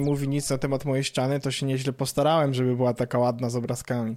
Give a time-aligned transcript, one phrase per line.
[0.00, 3.56] mówi nic na temat mojej ściany, to się nieźle postarałem, żeby była taka ładna z
[3.56, 4.16] obrazkami.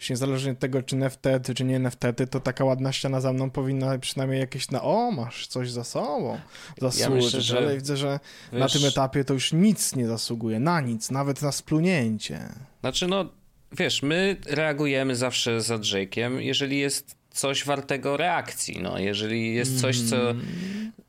[0.00, 3.50] Już niezależnie od tego, czy neftety, czy nie neftety, to taka ładna ściana za mną
[3.50, 6.38] powinna przynajmniej jakieś na o, masz coś za sobą
[6.80, 8.20] zasłużyć, ja myślę, ale widzę, że
[8.52, 12.40] wiesz, na tym etapie to już nic nie zasługuje, na nic, nawet na splunięcie.
[12.80, 13.24] Znaczy no,
[13.72, 20.00] wiesz, my reagujemy zawsze za Jake'iem, jeżeli jest coś wartego reakcji, no, jeżeli jest coś,
[20.00, 20.46] co mm.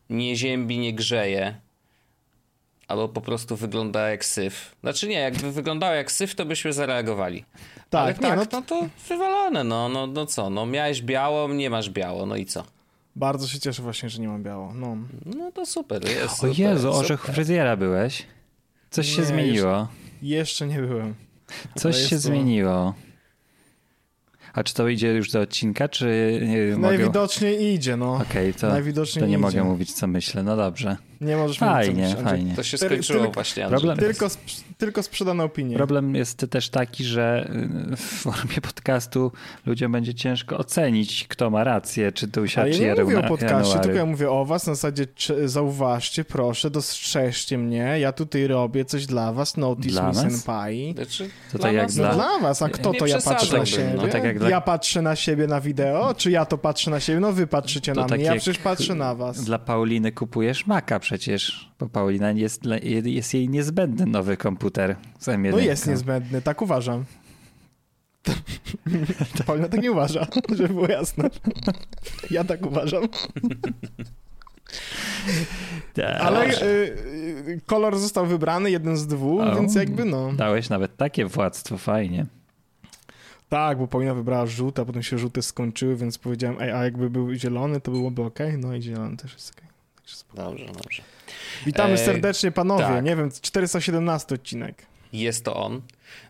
[0.09, 1.55] nie ziębi, nie grzeje,
[2.91, 4.75] albo po prostu wygląda jak syf.
[4.81, 7.45] Znaczy nie, jakby wyglądało jak syf, to byśmy zareagowali.
[7.89, 8.59] Tak, Ale tak, nie, no, to...
[8.59, 12.45] no to wywalone, no, no, no co, no miałeś biało, nie masz biało, no i
[12.45, 12.63] co?
[13.15, 14.97] Bardzo się cieszę właśnie, że nie mam biało, no.
[15.25, 16.99] No to super, jest O super, Jezu, super.
[16.99, 18.25] orzech fryzjera byłeś?
[18.89, 19.87] Coś nie, się zmieniło.
[20.21, 21.15] Jeszcze, jeszcze nie byłem.
[21.75, 22.21] Coś się to...
[22.21, 22.93] zmieniło.
[24.53, 27.63] A czy to idzie już do odcinka, czy nie Najwidoczniej mogę...
[27.63, 28.13] idzie, no.
[28.13, 29.37] Okej, okay, to, to nie idzie.
[29.37, 30.43] mogę mówić, co myślę.
[30.43, 30.97] No dobrze.
[31.21, 34.27] Nie możesz fajnie, mówić, Fajnie, To się skończyło tylko, właśnie, Problem, tylko,
[34.77, 35.75] tylko sprzedane opinie.
[35.75, 37.51] Problem jest też taki, że
[37.91, 39.31] y, w formie podcastu
[39.65, 43.23] ludziom będzie ciężko ocenić, kto ma rację, czy tu się, czy ja nie mówię o
[43.23, 45.07] podcaście, tylko ja mówię o was, na zasadzie
[45.45, 50.93] zauważcie, proszę, dostrzeżcie mnie, ja tutaj robię coś dla was, notice dla me senpai.
[50.95, 52.09] Znaczy, to tak jak dla...
[52.09, 53.93] No, dla was, a kto to ja patrzę na siebie?
[53.95, 54.49] No, tak dla...
[54.49, 57.19] Ja patrzę na siebie na wideo, czy ja to patrzę na siebie?
[57.19, 59.43] No wy patrzycie to na tak mnie, ja przecież patrzę na was.
[59.43, 62.61] Dla Pauliny kupujesz Maca przecież, bo Paulina jest,
[63.03, 65.51] jest jej niezbędny nowy komputer z M1.
[65.51, 67.05] No jest niezbędny, tak uważam.
[69.45, 71.29] Paulina tak nie uważa, żeby było jasne.
[72.31, 73.03] Ja tak uważam.
[76.19, 76.63] Ale y,
[77.47, 80.33] y, kolor został wybrany, jeden z dwóch, o, więc jakby no.
[80.33, 82.25] Dałeś nawet takie władztwo, fajnie.
[83.49, 87.09] Tak, bo Paulina wybrała żółte, a potem się żółte skończyły, więc powiedziałem, ej, a jakby
[87.09, 88.39] był zielony, to byłoby ok.
[88.57, 89.70] No i zielony też jest ok.
[90.33, 91.03] Dobrze, dobrze.
[91.65, 92.83] Witamy e, serdecznie panowie.
[92.83, 93.03] Tak.
[93.03, 94.85] Nie wiem, 417 odcinek.
[95.13, 95.81] Jest to on.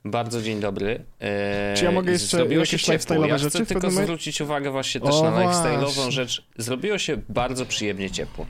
[0.05, 1.03] Bardzo dzień dobry.
[1.19, 3.57] Eee, Czy ja mogę jeszcze Zrobiło jakieś lifestyle'owe ja rzeczy?
[3.57, 6.43] Chcę tylko zwrócić uwagę właśnie też o, na lifestyle'ową rzecz.
[6.57, 8.45] Zrobiło się bardzo przyjemnie ciepło.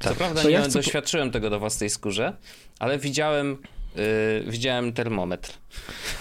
[0.00, 0.18] Co tak.
[0.18, 0.72] prawda to nie ja chcę...
[0.72, 2.36] doświadczyłem tego do własnej skórze,
[2.78, 3.58] ale widziałem
[3.96, 5.52] Yy, widziałem termometr.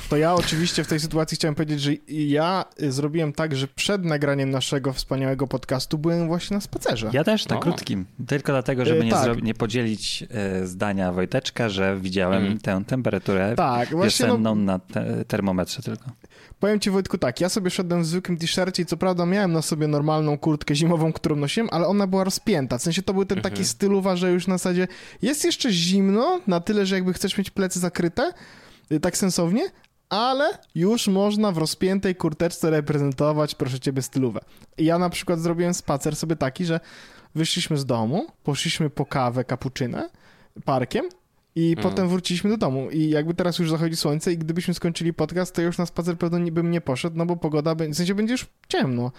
[0.09, 4.49] To ja oczywiście w tej sytuacji chciałem powiedzieć, że ja zrobiłem tak, że przed nagraniem
[4.49, 7.09] naszego wspaniałego podcastu byłem właśnie na spacerze.
[7.13, 7.59] Ja też, na o.
[7.59, 8.05] krótkim.
[8.27, 9.43] Tylko dlatego, żeby yy, nie, tak.
[9.43, 12.59] nie, podzielić yy, zdania Wojteczka, że widziałem mm.
[12.59, 14.55] tę temperaturę tak, właśnie no...
[14.55, 16.05] na te termometrze tylko.
[16.61, 19.61] Powiem ci Wojtku tak, ja sobie szedłem w zwykłym t-shircie i co prawda miałem na
[19.61, 22.77] sobie normalną kurtkę zimową, którą nosiłem, ale ona była rozpięta.
[22.77, 23.53] W sensie to był ten mhm.
[23.53, 24.87] taki styluwa, że już na zasadzie
[25.21, 28.33] jest jeszcze zimno, na tyle, że jakby chcesz mieć plecy zakryte,
[28.91, 29.63] y, tak sensownie,
[30.09, 34.39] ale już można w rozpiętej kurteczce reprezentować, proszę ciebie, stylówę.
[34.77, 36.79] Ja na przykład zrobiłem spacer sobie taki, że
[37.35, 40.09] wyszliśmy z domu, poszliśmy po kawę, kapuczynę,
[40.65, 41.05] parkiem
[41.55, 41.83] i mm.
[41.83, 45.61] potem wróciliśmy do domu i jakby teraz już zachodzi słońce i gdybyśmy skończyli podcast, to
[45.61, 49.11] już na spacer pewno bym nie poszedł, no bo pogoda, w sensie będzie już ciemno.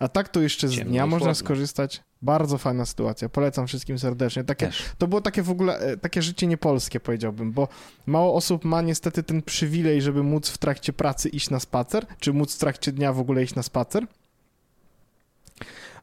[0.00, 2.02] A tak to jeszcze z Ciemno dnia można skorzystać.
[2.22, 3.28] Bardzo fajna sytuacja.
[3.28, 4.44] Polecam wszystkim serdecznie.
[4.44, 7.68] Takie, to było takie w ogóle, e, takie życie niepolskie powiedziałbym, bo
[8.06, 12.32] mało osób ma niestety ten przywilej, żeby móc w trakcie pracy iść na spacer, czy
[12.32, 14.06] móc w trakcie dnia w ogóle iść na spacer.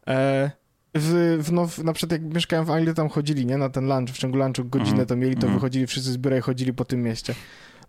[0.08, 0.52] E,
[1.00, 3.58] w, w, no, na przykład jak mieszkałem w Anglii, tam chodzili, nie?
[3.58, 5.06] Na ten lunch, w ciągu lunchu godzinę mm.
[5.06, 5.60] to mieli, to mm.
[5.60, 7.36] wychodzili wszyscy z biura i chodzili po tym mieście.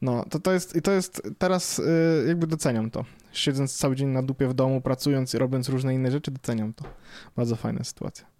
[0.02, 3.04] No, to, to jest, i to jest, teraz y, jakby doceniam to.
[3.32, 6.84] Siedząc cały dzień na dupie w domu, pracując i robiąc różne inne rzeczy, doceniam to.
[7.36, 8.37] Bardzo fajna sytuacja.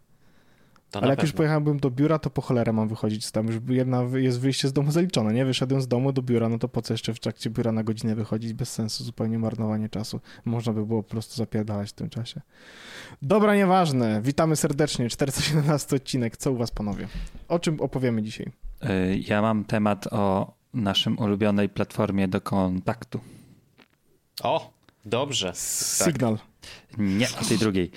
[0.91, 1.29] To Ale jak pewno.
[1.29, 3.47] już pojechałbym do biura, to po cholerę mam wychodzić tam.
[3.47, 5.45] Już jedna jest wyjście z domu zaliczone, nie?
[5.45, 8.15] Wyszedłem z domu do biura, no to po co jeszcze w trakcie biura na godzinę
[8.15, 8.53] wychodzić?
[8.53, 10.21] Bez sensu, zupełnie marnowanie czasu.
[10.45, 12.41] Można by było po prostu zapierdalać w tym czasie.
[13.23, 14.23] Dobra, nieważne.
[14.23, 15.09] Witamy serdecznie.
[15.09, 16.37] 417 odcinek.
[16.37, 17.09] Co u was, panowie?
[17.49, 18.47] O czym opowiemy dzisiaj?
[18.85, 23.21] Y, ja mam temat o naszym ulubionej platformie do kontaktu.
[24.43, 24.71] O,
[25.05, 25.53] dobrze.
[25.55, 26.37] Signal.
[26.37, 26.99] Tak.
[26.99, 27.91] Nie, o tej drugiej.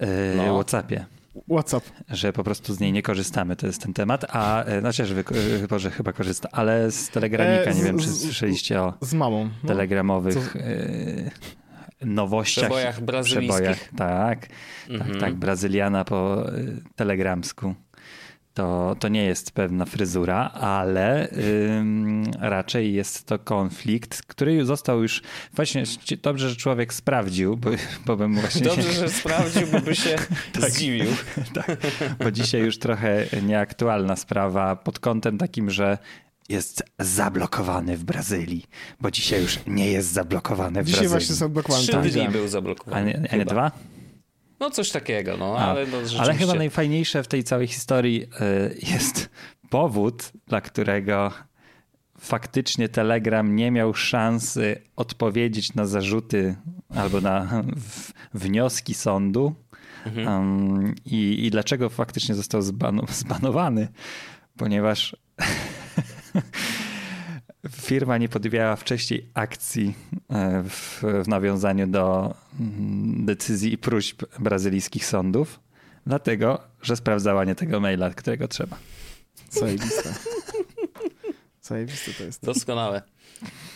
[0.00, 0.06] Yy,
[0.36, 0.54] no.
[0.54, 1.06] Whatsappie.
[1.48, 1.90] WhatsApp.
[2.08, 4.24] Że po prostu z niej nie korzystamy, to jest ten temat.
[4.28, 5.24] A e, znaczy, że
[5.60, 9.50] chyba, że chyba korzysta, ale z Telegramika, e, nie wiem, czy słyszeliście o z mamą.
[9.62, 9.68] No.
[9.68, 10.58] telegramowych Co?
[12.06, 12.64] nowościach.
[12.64, 13.56] Przebojach brazylijskich.
[13.56, 14.48] Przebojach, tak,
[14.88, 15.10] mhm.
[15.10, 16.44] tak, tak, brazyliana po
[16.96, 17.74] telegramsku
[18.58, 21.28] to, to nie jest pewna fryzura, ale
[21.78, 25.22] ym, raczej jest to konflikt, który został już
[25.52, 25.84] właśnie
[26.22, 27.70] dobrze, że człowiek sprawdził, bo,
[28.06, 28.66] bo bym właśnie...
[28.66, 30.16] Dobrze, że sprawdził, bo by się
[30.60, 31.04] tak, zdziwił.
[31.54, 31.76] Tak,
[32.18, 35.98] bo dzisiaj już trochę nieaktualna sprawa pod kątem takim, że
[36.48, 38.64] jest zablokowany w Brazylii,
[39.00, 41.20] bo dzisiaj już nie jest zablokowany w dzisiaj Brazylii.
[41.20, 41.84] Dzisiaj właśnie są blokowany.
[41.84, 43.16] Trzy dni był zablokowany.
[43.16, 43.72] A nie, a nie dwa?
[44.60, 46.20] No coś takiego, no, ale no, rzeczywiście...
[46.20, 49.30] Ale chyba najfajniejsze w tej całej historii y, jest
[49.70, 51.32] powód, dla którego
[52.18, 56.56] faktycznie Telegram nie miał szansy odpowiedzieć na zarzuty
[56.96, 57.64] albo na
[58.34, 59.54] wnioski sądu.
[60.06, 60.28] Mhm.
[60.28, 63.88] Um, i, I dlaczego faktycznie został zbano, zbanowany?
[64.56, 65.16] Ponieważ
[67.70, 69.94] firma nie podjęła wcześniej akcji
[70.30, 75.60] e, w, w nawiązaniu do mm, decyzji i próśb brazylijskich sądów,
[76.06, 78.76] dlatego, że sprawdzała nie tego maila, którego trzeba.
[79.50, 80.14] Zajebiste.
[81.62, 82.44] Zajebiste to jest.
[82.44, 83.02] Doskonałe.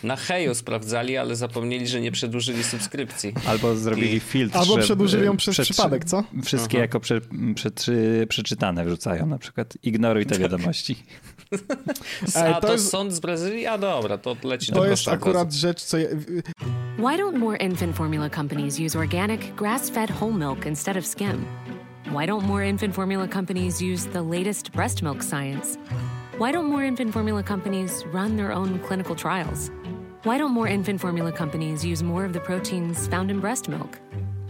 [0.02, 3.34] Na Heju sprawdzali, ale zapomnieli, że nie przedłużyli subskrypcji.
[3.46, 4.20] Albo zrobili I...
[4.20, 4.58] filtr.
[4.58, 6.24] Albo przedłużyli ją przez przypadek, co?
[6.44, 6.82] Wszystkie Aha.
[6.82, 7.20] jako prze,
[7.54, 7.70] prze,
[8.28, 9.78] przeczytane wrzucają na przykład.
[9.82, 10.96] Ignoruj te wiadomości.
[12.34, 12.90] A to, to jest...
[12.90, 13.66] sąd z Brazylii?
[13.66, 15.96] A dobra, to leci To jest akurat rzecz, co...
[16.98, 21.44] Why don't more infant formula companies use organic, grass-fed whole milk instead of skim?
[22.06, 25.78] Why don't more infant formula companies use the latest breast milk science?
[26.38, 29.70] Why don't more infant formula companies run their own clinical trials?
[30.24, 33.98] Why don't more infant formula companies use more of the proteins found in breast milk?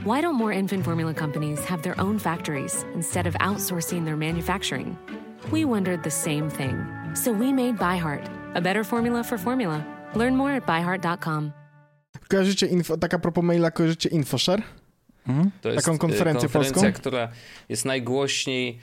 [0.05, 4.97] Why don't more infant formula companies have their own factories instead of outsourcing their manufacturing?
[5.51, 6.77] We wondered the same thing.
[7.15, 9.85] So we made ByHeart, a better formula for formula.
[10.15, 11.53] Learn more at byheart.com.
[12.29, 14.63] Kojarzycie info, taka propos maila, kojarzycie InfoShare?
[15.29, 15.51] Mhm.
[15.61, 17.01] To jest Taką konferencję, konferencja, polską?
[17.01, 17.29] która
[17.69, 18.79] jest najgłośniej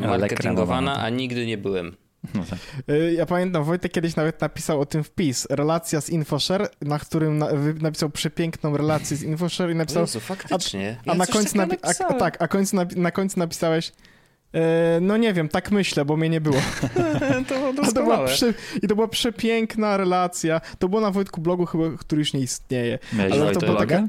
[0.00, 1.96] marketingowana, a nigdy nie byłem.
[2.34, 2.58] No tak.
[2.88, 5.46] E, ja pamiętam, Wojtek kiedyś nawet napisał o tym wpis.
[5.50, 7.48] Relacja z InfoShare, na którym na,
[7.80, 10.02] napisał przepiękną relację z InfoShare i napisał...
[10.02, 10.96] Jezu, faktycznie.
[11.06, 13.92] A, a na końcu napi- a, tak, a końcu napi- na końcu napisałeś
[14.52, 16.56] e, no nie wiem, tak myślę, bo mnie nie było.
[17.48, 20.60] to było to była prze, I to była przepiękna relacja.
[20.78, 22.98] To było na Wojtku blogu chyba, który już nie istnieje.
[23.12, 24.08] Miałeś Ale to była taka,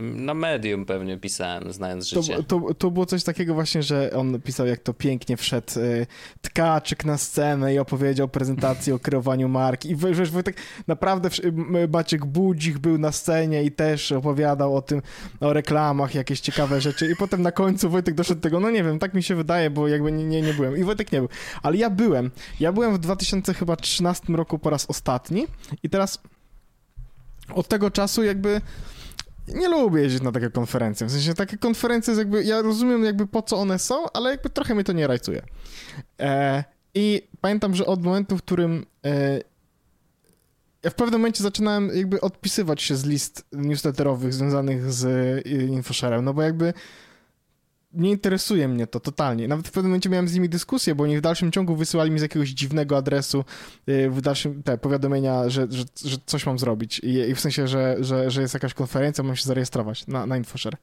[0.00, 2.36] na medium pewnie pisałem, znając życie.
[2.36, 6.06] To, to, to, było coś takiego właśnie, że on pisał, jak to pięknie wszedł y,
[6.42, 9.90] tkaczyk na scenę i opowiedział prezentację o kreowaniu marki.
[9.90, 10.56] I wiesz, Wojtek,
[10.86, 11.28] naprawdę
[11.92, 15.02] Maciek Budzik był na scenie i też opowiadał o tym,
[15.40, 17.10] o reklamach, jakieś ciekawe rzeczy.
[17.10, 19.70] I potem na końcu Wojtek doszedł do tego, no nie wiem, tak mi się wydaje,
[19.70, 20.76] bo jakby nie, nie, nie byłem.
[20.76, 21.28] I Wojtek nie był.
[21.62, 22.30] Ale ja byłem.
[22.60, 25.46] Ja byłem w 2013 roku po raz ostatni
[25.82, 26.18] i teraz
[27.54, 28.60] od tego czasu jakby
[29.54, 31.06] nie lubię jeździć na takie konferencje.
[31.06, 34.74] W sensie takie konferencje, jakby, ja rozumiem jakby po co one są, ale jakby trochę
[34.74, 35.42] mnie to nie rajcuje.
[36.20, 36.64] E,
[36.94, 39.40] I pamiętam, że od momentu, w którym e,
[40.82, 46.24] ja w pewnym momencie zaczynałem jakby odpisywać się z list newsletterowych związanych z e, InfoSharem,
[46.24, 46.72] no bo jakby
[47.92, 49.48] nie interesuje mnie to totalnie.
[49.48, 52.18] Nawet w pewnym momencie miałem z nimi dyskusję, bo oni w dalszym ciągu wysyłali mi
[52.18, 53.44] z jakiegoś dziwnego adresu
[53.88, 57.68] y, w dalszym, te powiadomienia, że, że, że coś mam zrobić I, i, w sensie,
[57.68, 60.76] że, że, że jest jakaś konferencja, mam się zarejestrować na, na InfoShare.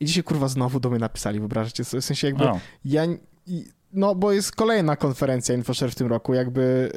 [0.00, 1.84] I dzisiaj kurwa znowu do mnie napisali, wyobrażacie?
[1.84, 2.60] W sensie jakby oh.
[2.84, 3.02] ja...
[3.92, 6.92] No, bo jest kolejna konferencja InfoShare w tym roku, jakby...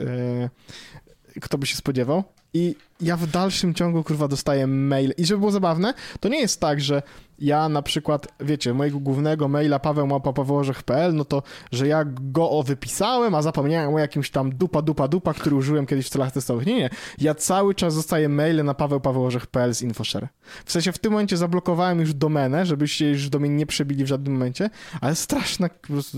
[1.42, 2.24] Kto by się spodziewał?
[2.54, 5.14] I ja w dalszym ciągu, kurwa, dostaję mail.
[5.18, 7.02] I żeby było zabawne, to nie jest tak, że
[7.40, 13.42] ja na przykład, wiecie, mojego głównego maila pawełmapa.pl, no to, że ja go wypisałem, a
[13.42, 16.68] zapomniałem o jakimś tam dupa, dupa, dupa, który użyłem kiedyś w celach testowych.
[16.68, 16.90] Nie, nie.
[17.18, 20.28] Ja cały czas dostaję maile na pawełpawełorzech.pl z InfoShare.
[20.66, 24.08] W sensie w tym momencie zablokowałem już domenę, żebyście już do mnie nie przebili w
[24.08, 24.70] żadnym momencie,
[25.02, 26.18] ale straszna po prostu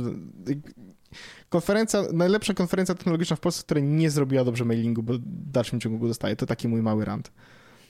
[1.50, 5.20] konferencja, najlepsza konferencja technologiczna w Polsce, która nie zrobiła dobrze mailingu, bo w
[5.52, 6.36] dalszym ciągu go dostaje.
[6.36, 7.32] To taki mój mały rant.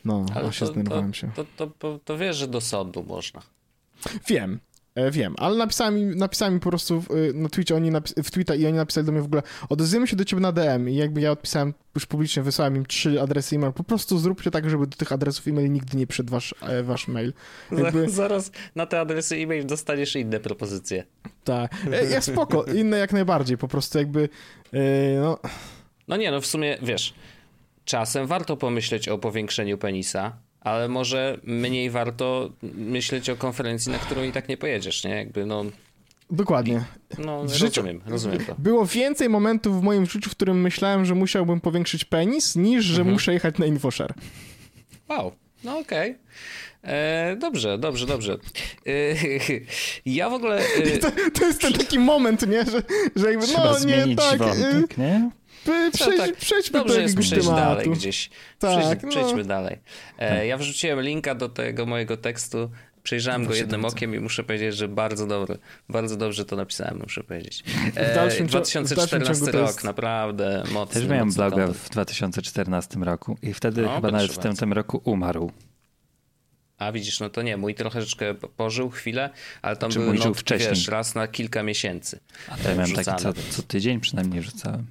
[0.05, 1.31] No, Ale się zdenerwowałem się.
[1.35, 3.41] To, to, to, to wiesz, że do sądu można.
[4.27, 4.59] Wiem,
[5.12, 7.91] wiem, ale napisałem mi, napisałem po prostu e, na Twitchu, oni
[8.23, 10.89] w Twitter i oni napisali do mnie w ogóle, odezwiemy się do ciebie na DM
[10.89, 14.69] i jakby ja odpisałem już publicznie, wysłałem im trzy adresy e-mail, po prostu zróbcie tak,
[14.69, 17.33] żeby do tych adresów e-mail nigdy nie przyszedł wasz, e, wasz mail.
[17.71, 18.09] Jakby...
[18.23, 21.03] Zaraz na te adresy e-mail dostaniesz inne propozycje.
[21.43, 21.75] Tak,
[22.09, 24.29] ja spoko, inne jak najbardziej, po prostu jakby,
[25.21, 25.39] no...
[26.07, 27.13] No nie, no w sumie, wiesz,
[27.85, 34.24] czasem warto pomyśleć o powiększeniu penisa, ale może mniej warto myśleć o konferencji, na którą
[34.24, 35.15] i tak nie pojedziesz, nie?
[35.15, 35.65] Jakby no...
[36.32, 36.84] Dokładnie.
[37.17, 38.55] No, w życiu, rozumiem, rozumiem to.
[38.58, 43.01] Było więcej momentów w moim życiu, w którym myślałem, że musiałbym powiększyć penis, niż że
[43.01, 43.13] mhm.
[43.13, 44.13] muszę jechać na InfoShare.
[45.10, 45.32] Wow,
[45.63, 46.12] no okej.
[46.12, 46.24] Okay.
[46.84, 48.38] E, dobrze, dobrze, dobrze.
[48.88, 48.89] E,
[50.05, 50.60] ja w ogóle...
[50.60, 50.98] E...
[51.03, 52.65] To, to, jest ten taki moment, nie?
[52.65, 52.84] Że,
[53.15, 54.39] że jakby, no nie, tak...
[54.39, 55.29] Wątek, nie?
[55.63, 58.29] Przejdź, no tak, przejdźmy dobrze do jest przejść dalej gdzieś.
[58.60, 59.43] Tak, przejdźmy no.
[59.43, 59.77] dalej.
[60.20, 62.72] E, ja wrzuciłem linka do tego mojego tekstu.
[63.03, 65.58] Przejrzałem go jednym okiem i muszę powiedzieć, że bardzo dobry.
[65.89, 67.63] Bardzo dobrze to napisałem, muszę powiedzieć.
[67.96, 69.84] E, 2014 rok, jest...
[69.84, 71.01] naprawdę mocny.
[71.01, 75.01] Też miałem bloga w 2014 roku i wtedy no, chyba nawet w tym, tym roku
[75.03, 75.51] umarł.
[76.77, 79.29] A widzisz, no to nie, mój troszeczkę pożył chwilę,
[79.62, 80.70] ale tam Czy były not, wcześniej?
[80.70, 82.20] Wiesz, raz na kilka miesięcy.
[82.50, 84.86] A to ja miałem taki co, co tydzień przynajmniej rzucałem.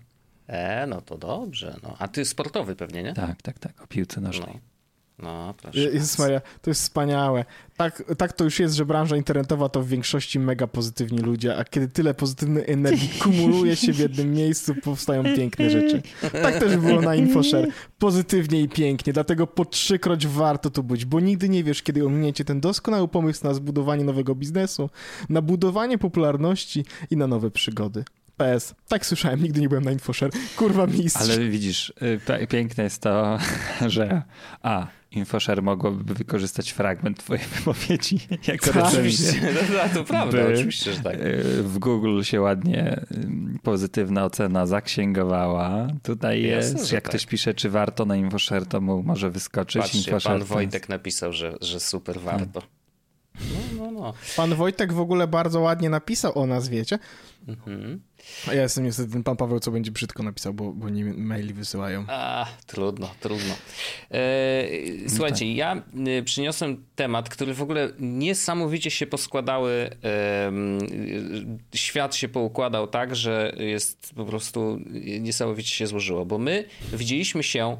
[0.52, 1.76] E, no to dobrze.
[1.82, 1.97] No.
[1.99, 3.14] A ty sportowy pewnie, nie?
[3.14, 4.54] Tak, tak, tak, o piłce nożnej.
[4.54, 4.73] No.
[5.18, 5.78] No, proszę.
[5.78, 7.44] Jezus Maria, to jest wspaniałe.
[7.76, 11.64] Tak, tak to już jest, że branża internetowa to w większości mega pozytywni ludzie, a
[11.64, 16.02] kiedy tyle pozytywnej energii kumuluje się w jednym miejscu, powstają piękne rzeczy.
[16.32, 17.68] Tak też było na InfoShare.
[17.99, 22.44] Pozytywnie i pięknie, dlatego po trzykroć warto tu być, bo nigdy nie wiesz, kiedy ominiecie
[22.44, 24.90] ten doskonały pomysł na zbudowanie nowego biznesu,
[25.28, 28.04] na budowanie popularności i na nowe przygody.
[28.42, 28.75] PS.
[28.88, 30.30] Tak słyszałem, nigdy nie byłem na InfoShare.
[30.56, 31.20] Kurwa mistrz.
[31.20, 31.92] Ale widzisz,
[32.42, 33.38] y, piękne jest to,
[33.87, 34.22] że
[34.62, 38.18] a, InfoShare mogłoby wykorzystać fragment twojej wypowiedzi
[38.49, 39.40] jako tak, Oczywiście,
[39.72, 41.14] no, to prawda, by oczywiście, że tak.
[41.14, 43.00] Y, w Google się ładnie
[43.62, 45.88] pozytywna ocena zaksięgowała.
[46.02, 47.11] Tutaj jest, Jasne, jak tak.
[47.11, 49.82] ktoś pisze, czy warto na InfoShare, to mu może wyskoczyć.
[49.82, 52.62] Patrzcie, InfoShare pan Wojtek napisał, że, że super warto.
[53.40, 54.14] No, no, no.
[54.37, 56.99] Pan Wojtek w ogóle bardzo ładnie napisał o nas, wiecie?
[57.49, 58.00] Mhm.
[58.49, 61.54] A ja jestem niestety ten pan Paweł, co będzie brzydko napisał, bo, bo nie maili
[61.54, 62.04] wysyłają.
[62.08, 63.54] A, trudno, trudno.
[64.11, 64.64] E,
[65.08, 65.56] słuchajcie, no tak.
[65.56, 65.82] ja
[66.18, 69.90] y, przyniosłem temat, który w ogóle niesamowicie się poskładały.
[70.04, 70.52] E,
[71.75, 74.80] świat się poukładał tak, że jest po prostu
[75.20, 77.76] niesamowicie się złożyło, bo my widzieliśmy się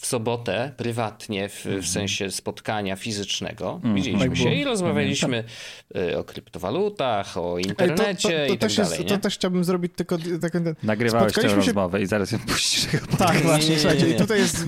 [0.00, 1.82] w sobotę prywatnie, w, w mhm.
[1.82, 3.80] sensie spotkania fizycznego.
[3.84, 3.96] Mm.
[3.96, 5.44] Widzieliśmy tak się i rozmawialiśmy
[5.92, 6.20] Pamiętam.
[6.20, 8.98] o kryptowalutach, o internecie Ej, to, to, to, i tak dalej.
[8.98, 10.58] Jest, to też chciałbym zrobić tylko taką...
[10.82, 11.54] Nagrywałeś tę się...
[11.56, 12.86] rozmowę i zaraz ją puścisz.
[13.18, 14.08] Tak, właśnie, słuchajcie.
[14.08, 14.66] I tutaj jest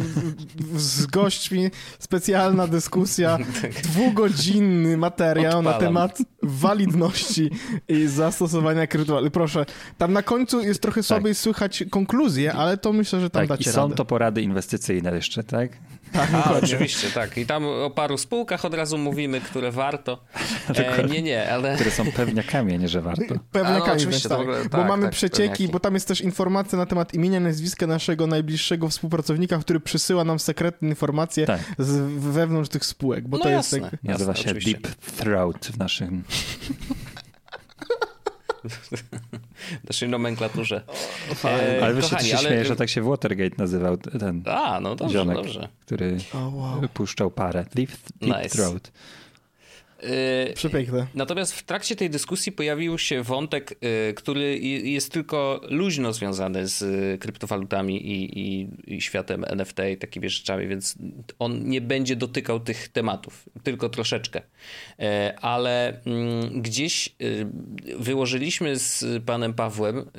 [0.76, 3.72] z gośćmi specjalna dyskusja, tak.
[3.72, 5.64] dwugodzinny materiał Odpalam.
[5.64, 7.50] na temat walidności
[7.88, 9.32] i zastosowania kryptowalut.
[9.32, 9.66] Proszę,
[9.98, 11.42] tam na końcu jest trochę słabiej tak.
[11.42, 13.94] słychać konkluzję, ale to myślę, że tam tak, dacie i są radę.
[13.94, 15.70] to porady inwestycyjne jeszcze, tak?
[16.12, 17.38] Tak, A, oczywiście, tak.
[17.38, 20.18] I tam o paru spółkach od razu mówimy, które warto.
[20.74, 21.74] E, nie, nie, ale...
[21.74, 23.34] Które są pewniakami, a nie, że warto.
[23.52, 24.38] Pewniakami, no, oczywiście, tak.
[24.40, 25.68] Ogóle, tak, Bo mamy tak, przecieki, pewniaki.
[25.68, 30.38] bo tam jest też informacja na temat imienia, nazwiska naszego najbliższego współpracownika, który przysyła nam
[30.38, 31.60] sekretne informacje tak.
[31.78, 31.98] z
[32.32, 33.90] wewnątrz tych spółek, bo no to jasne, jest...
[33.90, 34.04] Tak...
[34.04, 34.72] Nazywa się oczywiście.
[34.72, 36.22] Deep Throat w naszym...
[38.64, 38.90] w
[39.88, 40.82] naszej nomenklaturze.
[41.44, 42.48] E, ale wiesz, kochani, się ale...
[42.48, 45.68] śmieję, że tak się Watergate nazywał ten A, no dobrze, zionek, dobrze.
[45.86, 46.88] który oh, wow.
[46.94, 47.64] puszczał parę.
[47.74, 47.90] Deep,
[48.20, 48.48] deep nice.
[48.48, 48.92] Throat.
[50.02, 51.06] Yy, Przepiękne.
[51.14, 57.20] Natomiast w trakcie tej dyskusji pojawił się wątek, yy, który jest tylko luźno związany z
[57.20, 60.94] kryptowalutami i, i, i światem NFT i takimi rzeczami, więc
[61.38, 64.42] on nie będzie dotykał tych tematów, tylko troszeczkę.
[65.40, 67.14] Ale mm, gdzieś
[67.98, 70.10] wyłożyliśmy z panem Pawłem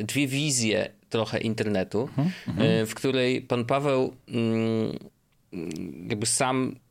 [0.00, 2.86] dwie wizje trochę internetu, mhm, mhm.
[2.86, 4.98] w której pan Paweł mm,
[6.08, 6.85] jakby sam Y,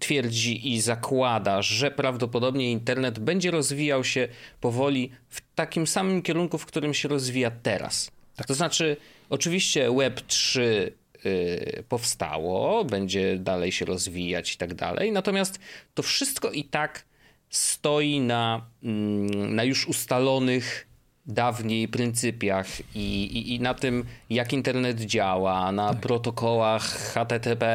[0.00, 4.28] twierdzi i zakłada, że prawdopodobnie internet będzie rozwijał się
[4.60, 8.10] powoli w takim samym kierunku, w którym się rozwija teraz.
[8.36, 8.46] Tak.
[8.46, 8.96] To znaczy,
[9.30, 10.92] oczywiście Web 3
[11.26, 15.58] y, powstało, będzie dalej się rozwijać i tak dalej, natomiast
[15.94, 17.04] to wszystko i tak
[17.50, 20.89] stoi na, mm, na już ustalonych
[21.30, 26.00] dawniej pryncypiach i, i, i, na tym, jak internet działa, na tak.
[26.00, 27.66] protokołach HTTP,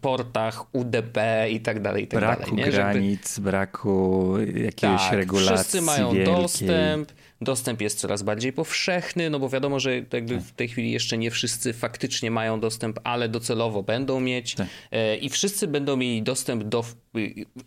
[0.00, 2.72] portach UDP i tak dalej, i tak braku dalej.
[2.72, 3.50] Granic, Żeby...
[3.50, 6.34] braku jakiejś tak, regulacji wszyscy mają wielkiej.
[6.34, 11.18] dostęp, dostęp jest coraz bardziej powszechny, no bo wiadomo, że jakby w tej chwili jeszcze
[11.18, 14.66] nie wszyscy faktycznie mają dostęp, ale docelowo będą mieć tak.
[14.90, 16.84] E, i wszyscy będą mieli dostęp do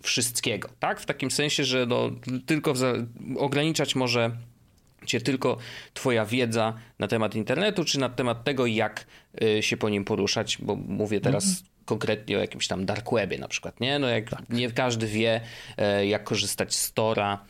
[0.02, 1.00] wszystkiego, tak?
[1.00, 2.12] W takim sensie, że no,
[2.46, 2.74] tylko
[3.38, 4.32] ograniczać może
[5.06, 5.58] cię tylko
[5.94, 9.06] twoja wiedza na temat internetu, czy na temat tego, jak
[9.42, 11.66] e, się po nim poruszać, bo mówię teraz mhm.
[11.86, 14.00] konkretnie o jakimś tam dark webie na przykład, nie?
[14.00, 14.50] No jak tak.
[14.50, 15.42] nie każdy wie,
[15.78, 17.46] e, jak korzystać z Tora,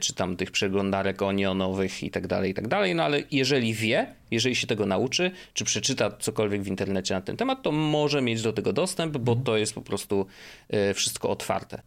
[0.00, 2.94] czy tam tych przeglądarek onionowych i tak dalej, i tak dalej.
[2.94, 7.36] No ale jeżeli wie, jeżeli się tego nauczy, czy przeczyta cokolwiek w internecie na ten
[7.36, 10.26] temat, to może mieć do tego dostęp, bo to jest po prostu
[10.68, 11.82] e, wszystko otwarte.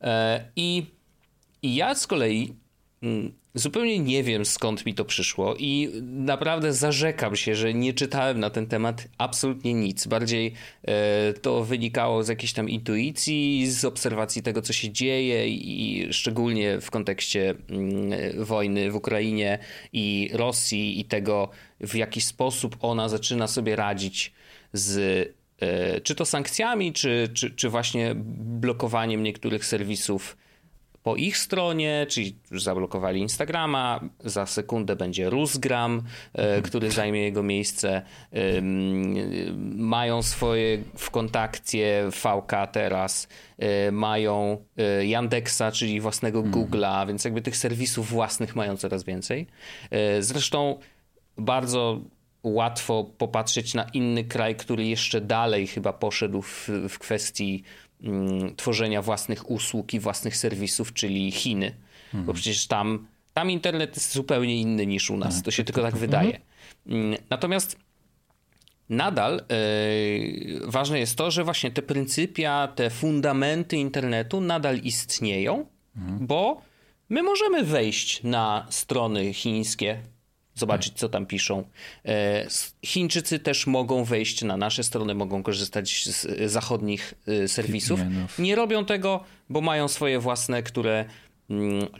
[0.00, 0.86] E, I,
[1.62, 2.54] i ja z kolei
[3.54, 8.50] Zupełnie nie wiem skąd mi to przyszło i naprawdę zarzekam się, że nie czytałem na
[8.50, 10.06] ten temat absolutnie nic.
[10.06, 10.52] Bardziej
[10.82, 16.80] e, to wynikało z jakiejś tam intuicji, z obserwacji tego, co się dzieje i szczególnie
[16.80, 19.58] w kontekście mm, wojny w Ukrainie
[19.92, 21.48] i Rosji i tego,
[21.80, 24.32] w jaki sposób ona zaczyna sobie radzić
[24.72, 24.98] z
[25.60, 30.36] e, czy to sankcjami, czy, czy, czy właśnie blokowaniem niektórych serwisów
[31.08, 36.02] po ich stronie, czyli już zablokowali Instagrama, za sekundę będzie Rusgram,
[36.34, 36.62] mhm.
[36.62, 38.02] który zajmie jego miejsce.
[39.76, 46.54] Mają swoje w kontakcie VK teraz, e, mają e, Yandexa, czyli własnego mhm.
[46.54, 49.46] Google'a, więc jakby tych serwisów własnych mają coraz więcej.
[50.20, 50.78] Zresztą
[51.38, 52.00] bardzo
[52.42, 57.62] łatwo popatrzeć na inny kraj, który jeszcze dalej chyba poszedł w, w kwestii
[58.02, 61.74] mm, tworzenia własnych usług i własnych serwisów, czyli Chiny.
[62.06, 62.24] Mhm.
[62.24, 65.34] Bo przecież tam, tam internet jest zupełnie inny niż u nas.
[65.34, 66.40] Tak, to się tak, tylko tak, tak wydaje.
[66.86, 67.22] Mhm.
[67.30, 67.76] Natomiast
[68.88, 76.26] nadal yy, ważne jest to, że właśnie te pryncypia, te fundamenty internetu nadal istnieją, mhm.
[76.26, 76.62] bo
[77.08, 80.02] my możemy wejść na strony chińskie,
[80.58, 81.64] zobaczyć, co tam piszą.
[82.04, 82.46] E,
[82.86, 88.00] Chińczycy też mogą wejść na nasze strony, mogą korzystać z zachodnich e, serwisów.
[88.38, 91.04] Nie robią tego, bo mają swoje własne, które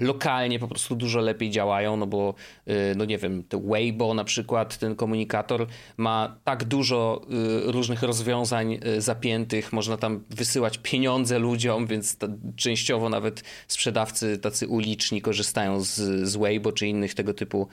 [0.01, 2.35] lokalnie po prostu dużo lepiej działają, no bo
[2.69, 7.27] y, no nie wiem, Weibo na przykład, ten komunikator ma tak dużo
[7.69, 12.17] y, różnych rozwiązań y, zapiętych, można tam wysyłać pieniądze ludziom, więc
[12.57, 15.95] częściowo nawet sprzedawcy tacy uliczni korzystają z,
[16.29, 17.69] z Weibo czy innych tego typu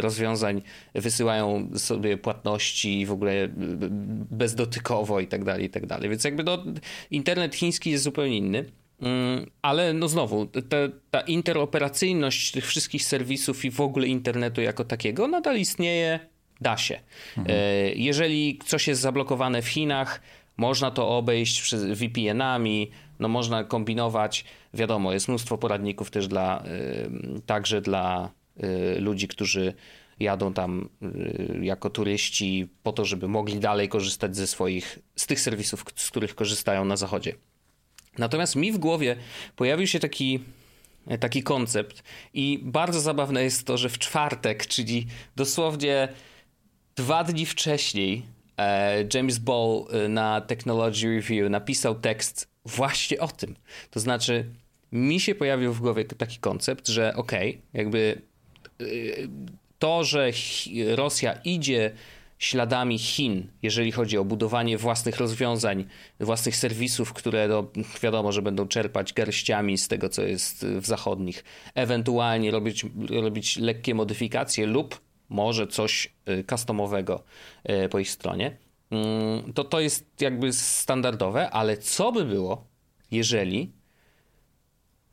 [0.00, 0.62] rozwiązań,
[0.94, 3.48] wysyłają sobie płatności w ogóle
[4.30, 6.10] bezdotykowo i tak dalej, i tak dalej.
[6.10, 6.64] Więc jakby no,
[7.10, 8.64] internet chiński jest zupełnie inny.
[9.02, 14.84] Mm, ale no znowu, te, ta interoperacyjność tych wszystkich serwisów i w ogóle internetu jako
[14.84, 16.20] takiego nadal istnieje,
[16.60, 17.00] da się.
[17.36, 17.56] Mhm.
[17.58, 20.20] E, jeżeli coś jest zablokowane w Chinach,
[20.56, 24.44] można to obejść przez VPN-ami, no można kombinować.
[24.74, 26.64] Wiadomo, jest mnóstwo poradników też dla,
[27.46, 29.74] także dla e, ludzi, którzy
[30.20, 35.40] jadą tam e, jako turyści po to, żeby mogli dalej korzystać ze swoich, z tych
[35.40, 37.34] serwisów, z których korzystają na zachodzie.
[38.18, 39.16] Natomiast mi w głowie
[39.56, 40.40] pojawił się taki,
[41.20, 42.02] taki koncept
[42.34, 46.08] i bardzo zabawne jest to, że w czwartek, czyli dosłownie
[46.96, 48.22] dwa dni wcześniej,
[48.58, 53.56] e, James Ball e, na Technology Review napisał tekst właśnie o tym.
[53.90, 54.44] To znaczy,
[54.92, 58.22] mi się pojawił w głowie taki koncept, że okej, okay, jakby
[58.80, 58.84] e,
[59.78, 60.30] to, że
[60.94, 61.90] Rosja idzie
[62.38, 65.84] śladami Chin, jeżeli chodzi o budowanie własnych rozwiązań,
[66.20, 67.66] własnych serwisów, które no,
[68.02, 73.94] wiadomo, że będą czerpać garściami z tego, co jest w zachodnich, ewentualnie robić, robić lekkie
[73.94, 77.24] modyfikacje lub może coś y, customowego
[77.70, 78.56] y, po ich stronie,
[78.90, 82.66] mm, to to jest jakby standardowe, ale co by było,
[83.10, 83.72] jeżeli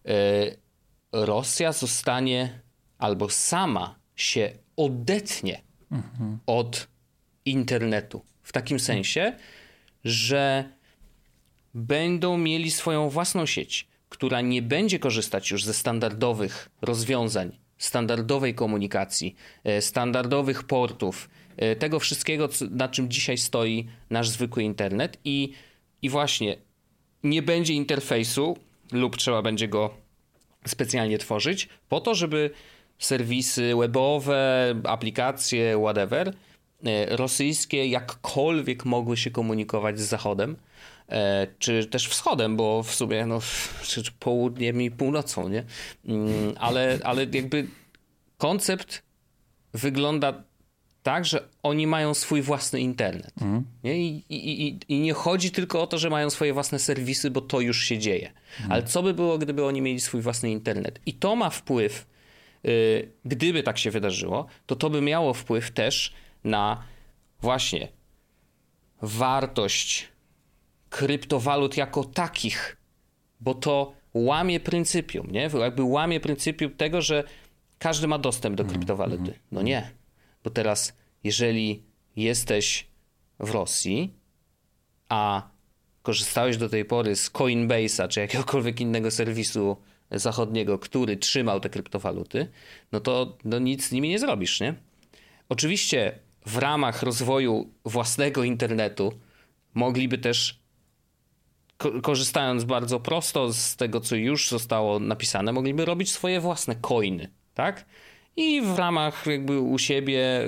[0.08, 0.12] y,
[1.12, 2.62] Rosja zostanie
[2.98, 5.62] albo sama się odetnie
[5.92, 6.40] mhm.
[6.46, 6.88] od
[7.45, 8.21] internetu.
[8.43, 9.38] W takim sensie,
[10.03, 10.69] że
[11.73, 19.36] będą mieli swoją własną sieć, która nie będzie korzystać już ze standardowych rozwiązań, standardowej komunikacji,
[19.63, 25.51] e, standardowych portów, e, tego wszystkiego, na czym dzisiaj stoi nasz zwykły internet i,
[26.01, 26.58] i właśnie
[27.23, 28.58] nie będzie interfejsu
[28.91, 29.97] lub trzeba będzie go
[30.67, 32.49] specjalnie tworzyć po to, żeby
[32.99, 36.34] serwisy webowe, aplikacje, whatever,
[37.08, 40.56] rosyjskie jakkolwiek mogły się komunikować z Zachodem,
[41.10, 43.39] e, czy też wschodem, bo w sumie no,
[43.89, 45.63] czy południem i północą, nie?
[46.06, 47.67] Mm, ale, ale jakby
[48.38, 49.04] koncept
[49.74, 50.43] wygląda
[51.06, 53.34] tak, że oni mają swój własny internet.
[53.41, 53.65] Mhm.
[53.84, 53.98] Nie?
[53.98, 57.60] I, i, I, nie chodzi tylko o to, że mają swoje własne serwisy, bo to
[57.62, 58.32] już się dzieje.
[58.58, 58.71] Mhm.
[58.71, 61.00] Ale co by było, gdyby oni mieli swój własny internet?
[61.06, 62.08] I to ma wpływ,
[62.63, 66.13] yy, gdyby tak się wydarzyło, to to by miało wpływ też
[66.45, 66.84] na
[67.41, 67.88] właśnie
[69.01, 70.08] wartość
[70.89, 72.77] kryptowalut jako takich,
[73.39, 75.49] bo to łamie pryncypium, nie?
[75.60, 77.23] Jakby łamie pryncypium tego, że
[77.79, 79.21] każdy ma dostęp do mhm, kryptowaluty.
[79.21, 79.39] Mhm.
[79.51, 79.91] No nie,
[80.43, 81.84] bo teraz jeżeli
[82.15, 82.88] jesteś
[83.39, 84.13] w Rosji,
[85.10, 85.49] a
[86.01, 89.77] korzystałeś do tej pory z Coinbase'a czy jakiegokolwiek innego serwisu
[90.12, 92.47] zachodniego, który trzymał te kryptowaluty,
[92.91, 94.75] no to no nic z nimi nie zrobisz, nie?
[95.49, 99.13] Oczywiście w ramach rozwoju własnego internetu
[99.73, 100.60] mogliby też,
[102.01, 107.86] korzystając bardzo prosto z tego, co już zostało napisane, mogliby robić swoje własne coiny, tak?
[108.38, 110.47] I w ramach jakby u siebie y,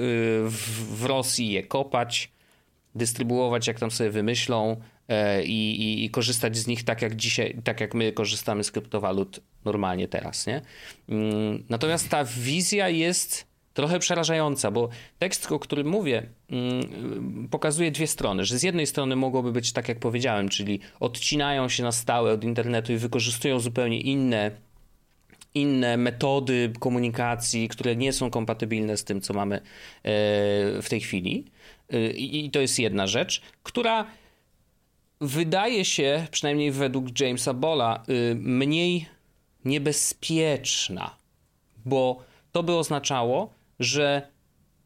[0.50, 2.32] w, Rosji je kopać,
[2.96, 7.62] dystrybuować jak tam sobie wymyślą e, i, i, i, korzystać z nich tak jak dzisiaj,
[7.64, 10.62] tak jak my korzystamy z kryptowalut normalnie teraz, nie?
[11.10, 13.48] Mm, natomiast ta wizja jest
[13.78, 18.46] trochę przerażająca, bo tekst, o którym mówię, mm, pokazuje dwie strony.
[18.46, 22.44] Że z jednej strony mogłoby być tak, jak powiedziałem, czyli odcinają się na stałe od
[22.44, 24.52] internetu i wykorzystują zupełnie inne
[25.54, 29.62] inne metody komunikacji, które nie są kompatybilne z tym, co mamy e,
[30.82, 31.46] w tej chwili.
[31.94, 34.06] E, I to jest jedna rzecz, która
[35.22, 39.06] wydaje się, przynajmniej według Jamesa Bola, e, mniej
[39.66, 41.16] niebezpieczna,
[41.86, 44.28] bo to by oznaczało, że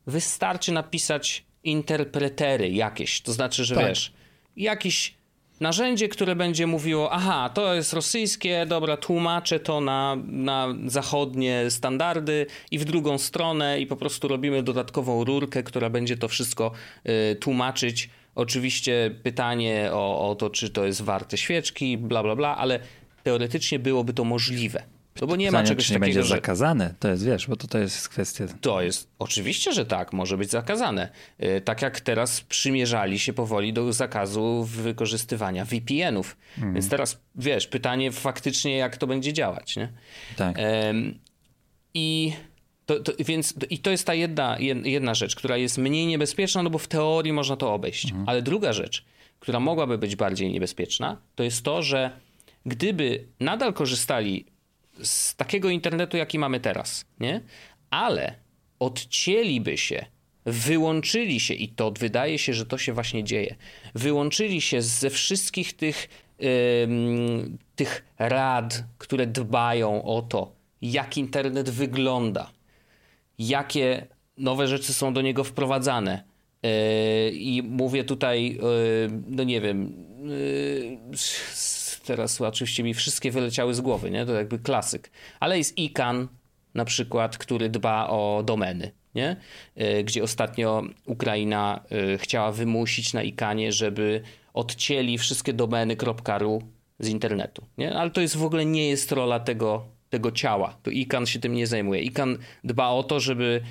[0.08, 3.88] wystarczy napisać interpretery jakieś, to znaczy, że tak.
[3.88, 4.14] wiesz,
[4.56, 5.16] jakiś
[5.60, 12.46] narzędzie, które będzie mówiło, aha, to jest rosyjskie, dobra, tłumaczę to na, na zachodnie standardy
[12.72, 16.72] i w drugą stronę i po prostu robimy dodatkową rurkę, która będzie to wszystko
[17.32, 18.10] y, tłumaczyć.
[18.36, 22.80] Oczywiście pytanie o, o to, czy to jest warte świeczki, bla, bla, bla, ale
[23.24, 24.84] teoretycznie byłoby to możliwe.
[25.22, 26.36] No bo nie Pytanie, ma czegoś czy nie takiego, będzie że...
[26.36, 26.94] zakazane.
[27.00, 28.46] To jest, wiesz, bo to, to jest kwestia...
[28.62, 31.10] To jest, oczywiście, że tak, może być zakazane.
[31.44, 36.38] Y, tak jak teraz przymierzali się powoli do zakazu wykorzystywania VPN-ów.
[36.58, 36.74] Mm.
[36.74, 39.90] Więc teraz, wiesz, pytanie faktycznie, jak to będzie działać, nie?
[40.38, 40.58] Tak.
[41.94, 42.34] I...
[42.86, 46.70] To, to, więc i to jest ta jedna, jedna rzecz, która jest mniej niebezpieczna, no
[46.70, 48.06] bo w teorii można to obejść.
[48.06, 48.30] Mhm.
[48.30, 49.06] Ale druga rzecz,
[49.40, 52.12] która mogłaby być bardziej niebezpieczna, to jest to, że
[52.66, 54.46] gdyby nadal korzystali
[55.04, 57.42] z takiego internetu, jaki mamy teraz, nie?
[57.90, 58.36] Ale
[58.80, 60.06] odcięliby się,
[60.46, 63.56] wyłączyli się i to wydaje się, że to się właśnie dzieje.
[63.96, 66.10] Wyłączyli się ze wszystkich tych,
[66.40, 66.88] yy,
[67.76, 72.52] tych rad, które dbają o to, jak internet wygląda,
[73.40, 76.24] jakie nowe rzeczy są do niego wprowadzane.
[76.64, 78.60] Yy, I mówię tutaj, yy,
[79.28, 81.18] no nie wiem, yy,
[82.06, 84.26] teraz oczywiście mi wszystkie wyleciały z głowy, nie?
[84.26, 85.12] To jakby klasyk.
[85.40, 86.28] Ale jest ICANN
[86.74, 89.36] na przykład, który dba o domeny, nie?
[89.76, 94.22] E, gdzie ostatnio Ukraina e, chciała wymusić na ICANnie, żeby
[94.54, 95.96] odcięli wszystkie domeny
[96.40, 96.62] .ru
[97.00, 97.96] z internetu, nie?
[97.96, 100.78] Ale to jest w ogóle nie jest rola tego, tego ciała.
[100.84, 102.02] To ICANN się tym nie zajmuje.
[102.02, 103.62] ICANN dba o to, żeby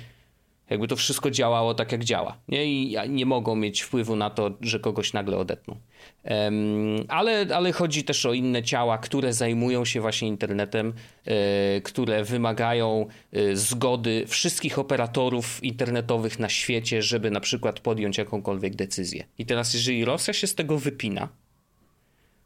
[0.71, 2.37] jakby to wszystko działało tak, jak działa.
[2.47, 2.65] Nie?
[2.65, 5.75] I nie mogą mieć wpływu na to, że kogoś nagle odetną.
[6.23, 10.93] Um, ale, ale chodzi też o inne ciała, które zajmują się właśnie internetem,
[11.25, 18.75] e, które wymagają e, zgody wszystkich operatorów internetowych na świecie, żeby na przykład podjąć jakąkolwiek
[18.75, 19.23] decyzję.
[19.37, 21.29] I teraz, jeżeli Rosja się z tego wypina,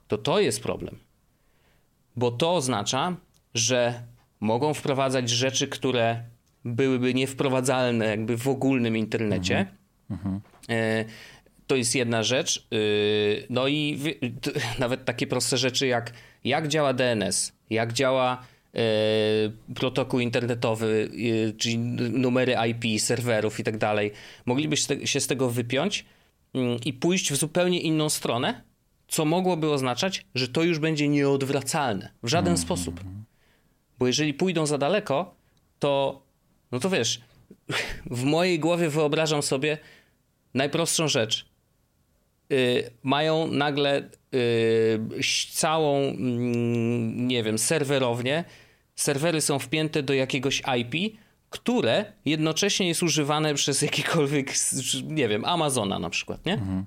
[0.07, 0.99] to to jest problem.
[2.15, 3.15] Bo to oznacza,
[3.53, 4.03] że
[4.39, 6.34] mogą wprowadzać rzeczy, które
[6.65, 9.65] byłyby niewprowadzalne jakby w ogólnym internecie.
[10.09, 10.41] Mhm.
[10.69, 11.05] Mhm.
[11.67, 12.67] To jest jedna rzecz.
[12.71, 12.75] E,
[13.49, 13.99] no i
[14.79, 18.43] nawet takie proste rzeczy jak jak działa DNS, jak działa
[19.75, 21.09] protokół internetowy,
[21.57, 24.11] czyli numery IP, serwerów i tak dalej.
[24.45, 26.05] Moglibyście się z tego wypiąć
[26.53, 28.61] mm, i pójść w zupełnie inną stronę,
[29.07, 32.65] co mogłoby oznaczać, że to już będzie nieodwracalne w żaden mm -hmm.
[32.65, 32.99] sposób.
[33.99, 35.35] Bo jeżeli pójdą za daleko,
[35.79, 36.21] to
[36.75, 37.21] no to wiesz,
[38.05, 39.77] w mojej głowie wyobrażam sobie
[40.53, 41.45] najprostszą rzecz.
[42.49, 46.15] Yy, mają nagle yy, całą, yy,
[47.15, 48.43] nie wiem, serwerownię.
[48.95, 51.17] Serwery są wpięte do jakiegoś IP,
[51.49, 54.53] które jednocześnie jest używane przez jakikolwiek,
[55.03, 56.53] nie wiem, Amazona na przykład, nie?
[56.53, 56.85] Mhm.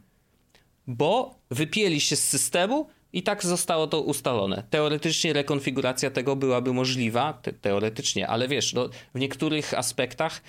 [0.87, 4.63] Bo wypięli się z systemu i tak zostało to ustalone.
[4.71, 10.43] Teoretycznie rekonfiguracja tego byłaby możliwa, te, teoretycznie, ale wiesz, no, w niektórych aspektach,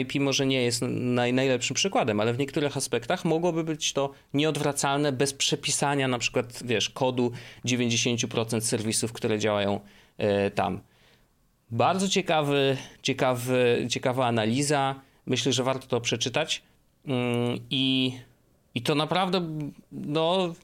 [0.00, 5.12] IP może nie jest naj, najlepszym przykładem, ale w niektórych aspektach mogłoby być to nieodwracalne
[5.12, 7.32] bez przepisania na przykład, wiesz, kodu
[7.64, 9.80] 90% serwisów, które działają
[10.18, 10.80] e, tam.
[11.70, 14.94] Bardzo ciekawy, ciekawy, ciekawa analiza.
[15.26, 16.62] Myślę, że warto to przeczytać.
[17.06, 18.12] Mm, I,
[18.74, 19.48] i to naprawdę,
[19.92, 20.54] no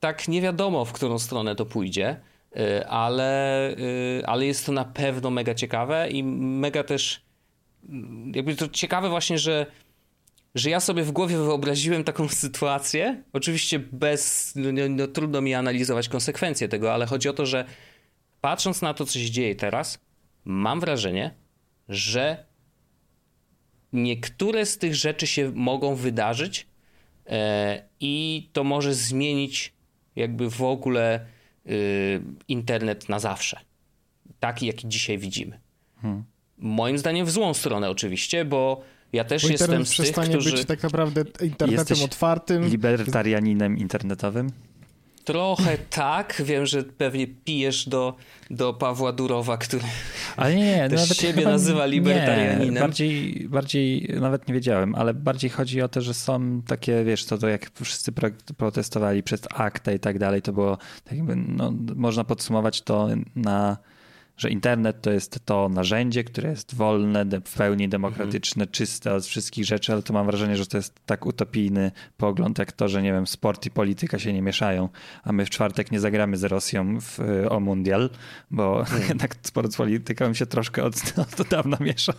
[0.00, 2.20] tak nie wiadomo, w którą stronę to pójdzie,
[2.56, 7.22] y, ale, y, ale jest to na pewno mega ciekawe i mega też
[7.88, 9.66] mm, jakby to ciekawe właśnie, że
[10.54, 15.54] że ja sobie w głowie wyobraziłem taką sytuację, oczywiście bez, no, no, no, trudno mi
[15.54, 17.64] analizować konsekwencje tego, ale chodzi o to, że
[18.40, 19.98] patrząc na to, co się dzieje teraz,
[20.44, 21.34] mam wrażenie,
[21.88, 22.46] że
[23.92, 26.66] niektóre z tych rzeczy się mogą wydarzyć
[27.26, 29.72] e, i to może zmienić
[30.18, 31.26] jakby w ogóle
[31.66, 33.60] y, internet na zawsze.
[34.40, 35.60] Taki, jaki dzisiaj widzimy.
[36.02, 36.24] Hmm.
[36.58, 40.52] Moim zdaniem w złą stronę oczywiście, bo ja też bo jestem z tych, którzy...
[40.52, 42.68] być tak naprawdę internetem Jesteś otwartym.
[42.68, 44.50] libertarianinem internetowym?
[45.28, 46.42] Trochę tak.
[46.44, 48.14] Wiem, że pewnie pijesz do,
[48.50, 49.84] do Pawła Durowa, który
[50.36, 52.74] ale nie, nie, też nawet siebie nazywa libertarianinem.
[52.74, 57.24] Nie, bardziej, bardziej, nawet nie wiedziałem, ale bardziej chodzi o to, że są takie, wiesz,
[57.24, 58.12] to, to jak wszyscy
[58.56, 63.76] protestowali przez akta i tak dalej, to było tak jakby, no, można podsumować to na
[64.38, 68.72] że internet to jest to narzędzie, które jest wolne, w pełni demokratyczne, mhm.
[68.72, 72.72] czyste od wszystkich rzeczy, ale to mam wrażenie, że to jest tak utopijny pogląd, jak
[72.72, 74.88] to, że nie wiem, sport i polityka się nie mieszają,
[75.24, 78.10] a my w czwartek nie zagramy z Rosją w, o mundial,
[78.50, 79.08] bo hmm.
[79.08, 82.12] jednak sport z polityką się troszkę od, od dawna miesza.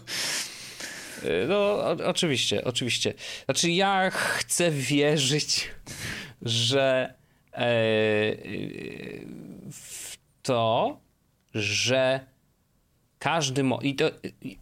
[1.47, 3.13] No, o, oczywiście, oczywiście.
[3.45, 5.69] Znaczy, ja chcę wierzyć,
[6.41, 7.13] że
[7.53, 7.61] e,
[9.71, 10.99] w to,
[11.53, 12.19] że
[13.19, 14.11] każdy mo- i to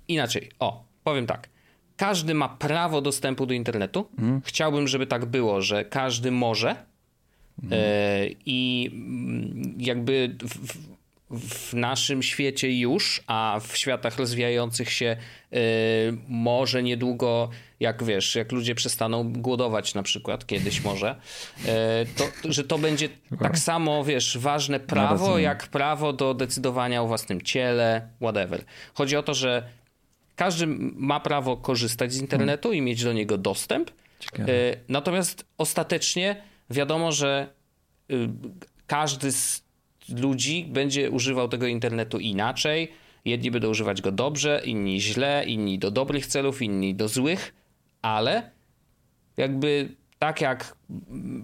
[0.07, 1.49] inaczej, o, powiem tak.
[1.97, 4.09] Każdy ma prawo dostępu do internetu.
[4.19, 4.41] Mm.
[4.45, 6.75] Chciałbym, żeby tak było, że każdy może.
[7.63, 7.73] Mm.
[7.73, 7.77] E,
[8.45, 10.96] I mm, jakby w, w
[11.73, 15.17] naszym świecie już, a w światach rozwijających się
[15.51, 15.59] yy,
[16.27, 21.15] może niedługo, jak wiesz, jak ludzie przestaną głodować na przykład, kiedyś może,
[21.57, 21.71] yy,
[22.15, 23.09] to, że to będzie
[23.39, 28.63] tak samo, wiesz, ważne prawo, jak prawo do decydowania o własnym ciele, whatever.
[28.93, 29.63] Chodzi o to, że
[30.35, 33.91] każdy ma prawo korzystać z internetu i mieć do niego dostęp,
[34.37, 34.45] yy,
[34.89, 37.47] natomiast ostatecznie wiadomo, że
[38.11, 38.29] y,
[38.87, 39.66] każdy z
[40.09, 42.91] ludzi będzie używał tego internetu inaczej.
[43.25, 47.53] Jedni będą używać go dobrze, inni źle, inni do dobrych celów, inni do złych,
[48.01, 48.51] ale
[49.37, 50.77] jakby tak jak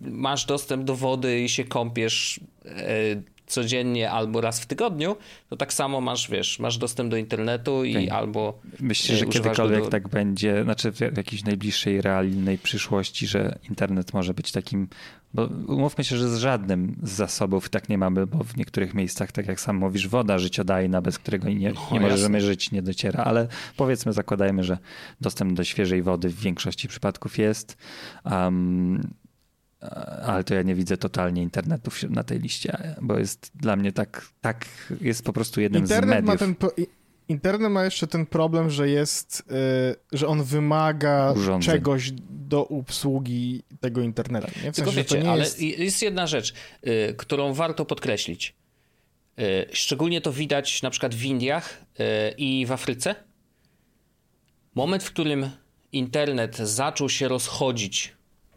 [0.02, 3.24] masz dostęp do wody i się kąpiesz e,
[3.54, 5.16] codziennie albo raz w tygodniu,
[5.50, 8.18] to tak samo masz, wiesz, masz dostęp do internetu i okay.
[8.18, 9.90] albo Myślę, że kiedykolwiek do...
[9.90, 14.88] tak będzie, znaczy w jakiejś najbliższej, realnej przyszłości, że internet może być takim
[15.34, 19.32] bo umówmy się, że z żadnym z zasobów tak nie mamy, bo w niektórych miejscach,
[19.32, 23.24] tak jak sam mówisz, woda życiodajna, bez którego nie, no, nie możemy żyć, nie dociera,
[23.24, 24.78] ale powiedzmy, zakładajmy, że
[25.22, 27.78] dostęp do świeżej wody w większości przypadków jest.
[28.26, 29.14] Um,
[30.26, 34.28] ale to ja nie widzę totalnie internetu na tej liście, bo jest dla mnie tak,
[34.42, 34.66] tak
[35.02, 36.50] jest po prostu jednym Internet z mediów.
[36.50, 36.86] Ma ten
[37.30, 39.44] Internet ma jeszcze ten problem, że jest,
[40.12, 41.74] yy, że on wymaga Urządzeń.
[41.76, 44.48] czegoś do obsługi tego internetu.
[44.48, 44.54] Nie?
[44.54, 45.62] W sensie, Tylko wiecie, ale jest...
[45.62, 46.02] jest...
[46.02, 48.56] jedna rzecz, yy, którą warto podkreślić.
[49.38, 51.84] Yy, szczególnie to widać na przykład w Indiach
[52.38, 53.16] i w Afryce.
[54.76, 55.50] Moment, w którym
[55.92, 58.14] internet zaczął się rozchodzić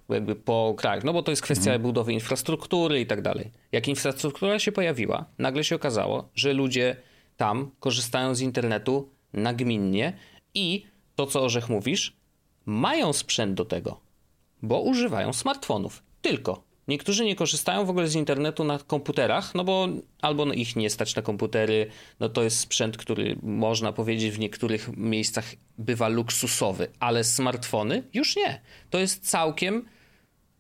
[0.09, 1.83] jakby po krajach, no bo to jest kwestia mhm.
[1.83, 3.51] budowy infrastruktury i tak dalej.
[3.73, 6.97] Jak infrastruktura się pojawiła, nagle się okazało, że ludzie
[7.37, 10.12] tam korzystają z internetu nagminnie
[10.55, 12.16] i to, co Orzech mówisz,
[12.66, 14.01] mają sprzęt do tego,
[14.62, 16.03] bo używają smartfonów.
[16.23, 16.66] Tylko.
[16.88, 19.88] Niektórzy nie korzystają w ogóle z internetu na komputerach, no bo
[20.23, 21.90] albo ich nie stać na komputery,
[22.21, 25.45] no to jest sprzęt, który można powiedzieć w niektórych miejscach
[25.79, 28.61] bywa luksusowy, ale smartfony już nie.
[28.90, 29.85] To jest całkiem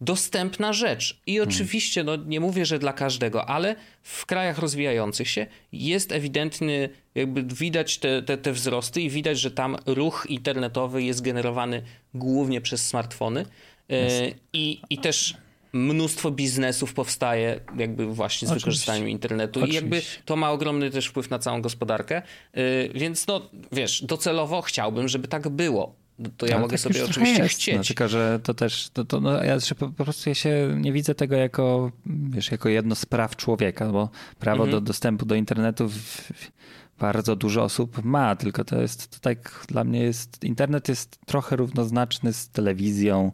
[0.00, 1.20] dostępna rzecz.
[1.26, 1.48] I hmm.
[1.48, 7.42] oczywiście, no nie mówię, że dla każdego, ale w krajach rozwijających się jest ewidentny, jakby
[7.42, 11.82] widać te, te, te wzrosty i widać, że tam ruch internetowy jest generowany
[12.14, 13.46] głównie przez smartfony.
[13.90, 15.34] E, I, I też
[15.72, 18.64] mnóstwo biznesów powstaje jakby właśnie z Oczywiście.
[18.64, 19.80] wykorzystaniem internetu Oczywiście.
[19.80, 22.22] i jakby to ma ogromny też wpływ na całą gospodarkę.
[22.52, 26.05] E, więc no, wiesz, docelowo chciałbym, żeby tak było
[26.36, 27.76] to ja Ale mogę tak sobie oczywiście jest, chcieć.
[27.76, 30.92] No, tylko, że to też, to, to, no, ja po, po, prostu ja się nie
[30.92, 34.70] widzę tego jako, wiesz, jako jedno z praw człowieka, bo prawo mhm.
[34.70, 36.52] do dostępu do internetu w, w,
[36.98, 41.56] bardzo dużo osób ma, tylko to jest, to tak dla mnie jest, internet jest trochę
[41.56, 43.32] równoznaczny z telewizją,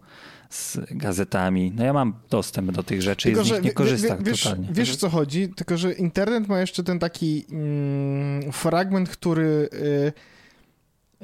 [0.50, 1.72] z gazetami.
[1.76, 4.68] No ja mam dostęp do tych rzeczy tylko, i z nich nie korzystam wiesz, totalnie.
[4.72, 5.48] Wiesz o co chodzi?
[5.48, 9.68] Tylko, że internet ma jeszcze ten taki mm, fragment, który...
[9.72, 10.12] Yy,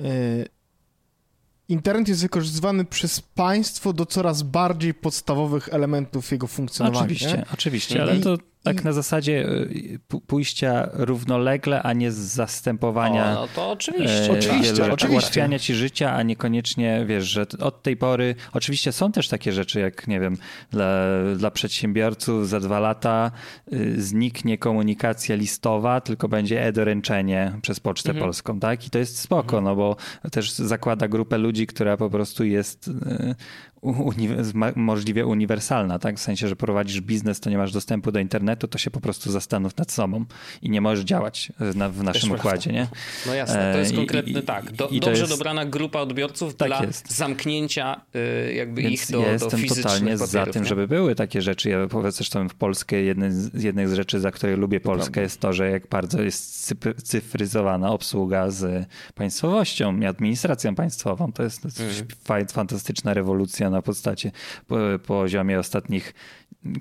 [0.04, 0.57] yy,
[1.68, 7.00] internet jest wykorzystywany przez państwo do coraz bardziej podstawowych elementów jego funkcjonowania.
[7.00, 7.44] Oczywiście, nie?
[7.54, 8.38] oczywiście, ale to
[8.74, 13.38] tak na zasadzie y, pójścia równolegle, a nie z zastępowania.
[13.38, 14.26] O, no to oczywiście.
[14.26, 15.08] E, oczywiście, wiele, oczywiście.
[15.08, 19.80] Ułatwiania ci życia, a niekoniecznie, wiesz, że od tej pory, oczywiście są też takie rzeczy,
[19.80, 20.36] jak nie wiem,
[20.70, 21.04] dla,
[21.36, 23.30] dla przedsiębiorców za dwa lata
[23.72, 28.24] y, zniknie komunikacja listowa, tylko będzie e-doręczenie przez Pocztę mhm.
[28.24, 28.86] Polską, tak?
[28.86, 29.64] I to jest spoko, mhm.
[29.64, 29.96] no bo
[30.30, 33.34] też zakłada grupę ludzi, która po prostu jest y,
[33.80, 34.28] uni
[34.76, 36.16] możliwie uniwersalna, tak?
[36.16, 39.30] W sensie, że prowadzisz biznes, to nie masz dostępu do internetu, to się po prostu
[39.30, 40.24] zastanów nad sobą
[40.62, 42.88] i nie możesz działać na, w naszym układzie, nie?
[43.26, 44.72] No jasne, to jest e, konkretny, I, tak.
[44.72, 47.16] Do, i dobrze jest, dobrana grupa odbiorców tak dla jest.
[47.16, 48.00] zamknięcia
[48.48, 50.68] y, jakby Więc ich do, ja jestem do totalnie papierów, za tym, nie?
[50.68, 51.70] żeby były takie rzeczy.
[51.70, 55.40] Ja powiem zresztą w Polskę, jednej z, jednej z rzeczy, za które lubię Polskę jest
[55.40, 61.32] to, że jak bardzo jest cyfryzowana obsługa z państwowością i administracją państwową.
[61.32, 62.46] To jest, to jest mhm.
[62.46, 64.32] fantastyczna rewolucja na podstacie,
[64.66, 64.76] po,
[65.06, 66.14] poziomie ostatnich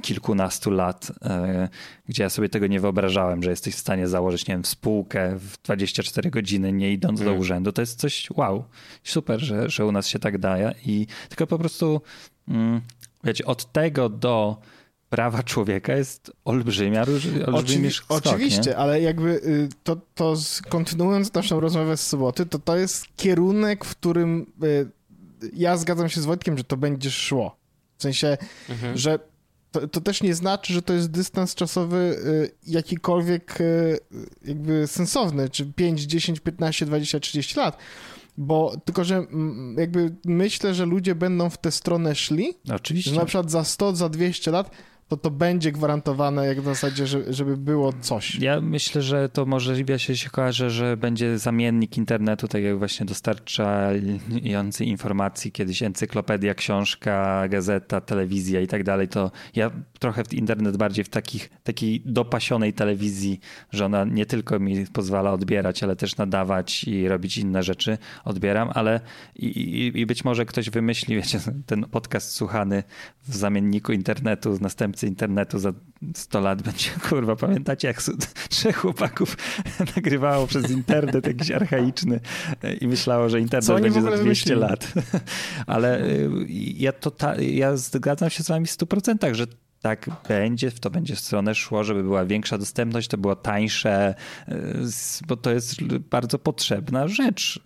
[0.01, 1.69] kilkunastu lat, e,
[2.07, 5.57] gdzie ja sobie tego nie wyobrażałem, że jesteś w stanie założyć, nie wiem, spółkę w
[5.63, 7.33] 24 godziny, nie idąc mm.
[7.33, 7.71] do urzędu.
[7.71, 8.63] To jest coś wow,
[9.03, 12.01] super, że, że u nas się tak daje i tylko po prostu
[12.47, 12.81] mm,
[13.23, 14.57] wiecie, od tego do
[15.09, 18.77] prawa człowieka jest olbrzymia, olbrzymi Oczywi Oczywiście, nie?
[18.77, 20.35] ale jakby y, to, to
[20.69, 24.96] kontynuując naszą rozmowę z soboty, to to jest kierunek, w którym y,
[25.53, 27.55] ja zgadzam się z Wojtkiem, że to będzie szło.
[27.97, 28.37] W sensie,
[28.69, 28.97] mhm.
[28.97, 29.19] że
[29.71, 33.59] to, to, też nie znaczy, że to jest dystans czasowy y, jakikolwiek
[34.45, 37.77] jakby sensowny, czy 5, 10, 15, 20, 30 lat
[38.37, 39.25] bo tylko, że
[39.77, 42.53] jakby myślę, że ludzie będą w tę stronę szli.
[42.73, 43.11] Oczywiście.
[43.11, 44.71] Że na przykład za 100, za 200 lat
[45.07, 48.35] to to będzie gwarantowane jak w zasadzie, że, żeby było coś.
[48.39, 53.05] Ja myślę, że to możliwe się, się kojarzy, że będzie zamiennik internetu, tak jak właśnie
[53.05, 60.77] dostarczający informacji kiedyś encyklopedia, książka, gazeta, telewizja i tak dalej, to ja trochę w internet
[60.77, 63.39] bardziej w takich, takiej dopasionej telewizji,
[63.71, 68.69] że ona nie tylko mi pozwala odbierać, ale też nadawać i robić inne rzeczy, odbieram,
[68.73, 68.99] ale
[69.35, 72.83] i, i, i być może ktoś wymyśli, wiecie, ten podcast słuchany
[73.27, 74.55] w zamienniku internetu,
[75.03, 75.73] internetu za
[76.15, 78.01] 100 lat będzie, kurwa, pamiętacie jak
[78.49, 79.37] trzech chłopaków
[79.95, 82.19] nagrywało przez internet jakiś archaiczny
[82.81, 84.59] i myślało, że internet będzie za 200 wymyślili?
[84.59, 84.93] lat.
[85.67, 86.29] Ale y,
[86.77, 89.45] ja, to ta, ja zgadzam się z wami w 100%, że
[89.81, 94.15] tak będzie, w to będzie w stronę szło, żeby była większa dostępność, to było tańsze,
[94.49, 94.53] y,
[95.27, 97.61] bo to jest bardzo potrzebna rzecz y,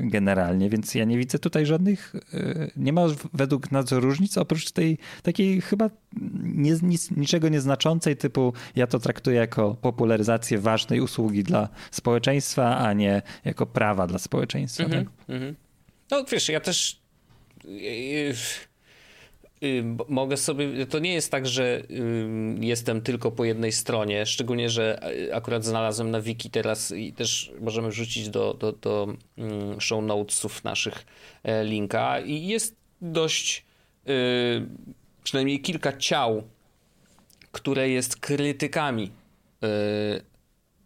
[0.00, 4.98] generalnie, więc ja nie widzę tutaj żadnych, y, nie ma według nas różnic, oprócz tej
[5.22, 5.90] takiej chyba
[6.42, 12.92] nie, nic, niczego nieznaczącej typu ja to traktuję jako popularyzację ważnej usługi dla społeczeństwa, a
[12.92, 14.84] nie jako prawa dla społeczeństwa.
[14.84, 15.36] Mm -hmm, tak?
[15.36, 15.54] mm -hmm.
[16.10, 17.00] No wiesz, ja też
[20.08, 21.82] mogę sobie, to nie jest tak, że
[22.60, 27.52] jestem tylko po jednej stronie, szczególnie, że y, akurat znalazłem na wiki teraz i też
[27.60, 29.08] możemy wrzucić do, do, do
[29.78, 31.06] show notesów naszych
[31.42, 33.64] e, linka i jest dość
[34.08, 34.12] y,
[35.24, 36.42] przynajmniej kilka ciał,
[37.52, 39.10] które jest krytykami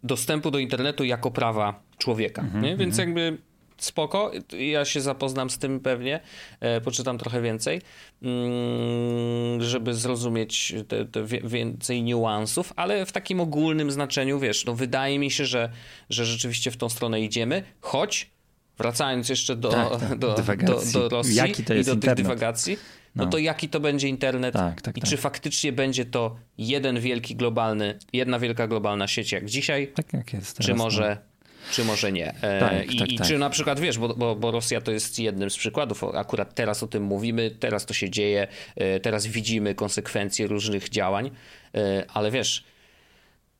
[0.03, 2.41] dostępu do internetu jako prawa człowieka.
[2.41, 3.09] Mhm, Więc mhm.
[3.09, 3.37] jakby
[3.85, 6.19] spoko, ja się zapoznam z tym pewnie,
[6.59, 7.81] e, poczytam trochę więcej,
[8.21, 15.19] mm, żeby zrozumieć te, te więcej niuansów, ale w takim ogólnym znaczeniu, wiesz, no wydaje
[15.19, 15.69] mi się, że,
[16.09, 18.33] że rzeczywiście w tą stronę idziemy, choć
[18.77, 20.19] wracając jeszcze do, tak, tak.
[20.19, 22.17] do, do, do, Rosji Jaki to jest i do internet?
[22.17, 22.77] tych dywagacji,
[23.15, 23.25] no.
[23.25, 23.31] no.
[23.31, 25.09] to jaki to będzie internet tak, tak, i tak.
[25.09, 30.33] czy faktycznie będzie to jeden wielki globalny, jedna wielka globalna sieć jak dzisiaj, tak jak
[30.33, 31.32] jest teraz, czy może no
[31.71, 32.33] czy może nie.
[32.41, 33.27] E, tak, I, tak, i tak.
[33.27, 36.83] czy na przykład wiesz, bo, bo, bo, Rosja to jest jednym z przykładów, akurat teraz
[36.83, 41.31] o tym mówimy, teraz to się dzieje, e, teraz widzimy konsekwencje różnych działań,
[41.75, 42.63] e, ale wiesz.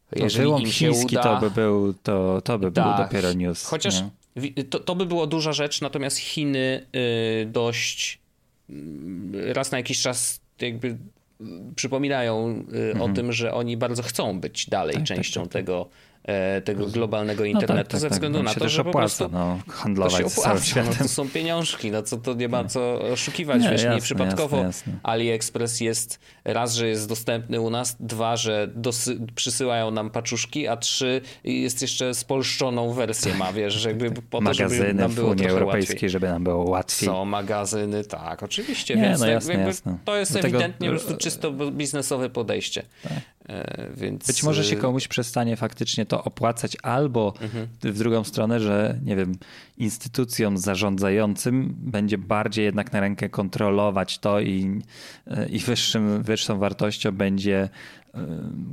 [0.09, 3.65] To jeżeli im się uda, to by był, to, to by tak, był dopiero news.
[3.65, 4.03] Chociaż
[4.69, 6.85] to, to by była duża rzecz, natomiast Chiny
[7.45, 8.19] dość
[8.69, 10.97] mm, raz na jakiś czas jakby
[11.75, 13.01] przypominają mhm.
[13.01, 15.89] o tym, że oni bardzo chcą być dalej tak, tak częścią tak, tak, tego
[16.63, 18.13] tego globalnego internetu no tak, tak, ze tak.
[18.13, 20.83] względu tak, na to, że opłaca, po prostu no, handlować to się opłaca.
[20.83, 24.57] No, to są pieniążki, no co to nie ma co oszukiwać, nie, wiesz, jasne, nieprzypadkowo
[24.57, 24.93] jasne, jasne.
[25.03, 30.77] AliExpress jest raz, że jest dostępny u nas, dwa, że dosy, przysyłają nam paczuszki, a
[30.77, 35.31] trzy jest jeszcze spolszczoną wersję ma, wiesz, że jakby po to, żeby nam było w
[35.31, 36.09] Unii Europejskiej, łatwiej.
[36.09, 37.07] żeby nam było łatwiej.
[37.07, 39.97] Są magazyny, tak, oczywiście, nie, więc no jasne, jakby, jasne.
[40.05, 42.83] to jest ewidentnie po prostu czysto biznesowe podejście.
[43.49, 44.27] E, więc...
[44.27, 47.67] Być może się komuś przestanie faktycznie to opłacać, albo mhm.
[47.82, 49.36] w drugą stronę, że nie wiem,
[49.77, 54.82] instytucjom zarządzającym będzie bardziej jednak na rękę kontrolować to i,
[55.27, 57.69] e, i wyższym, wyższą wartością będzie
[58.13, 58.27] e,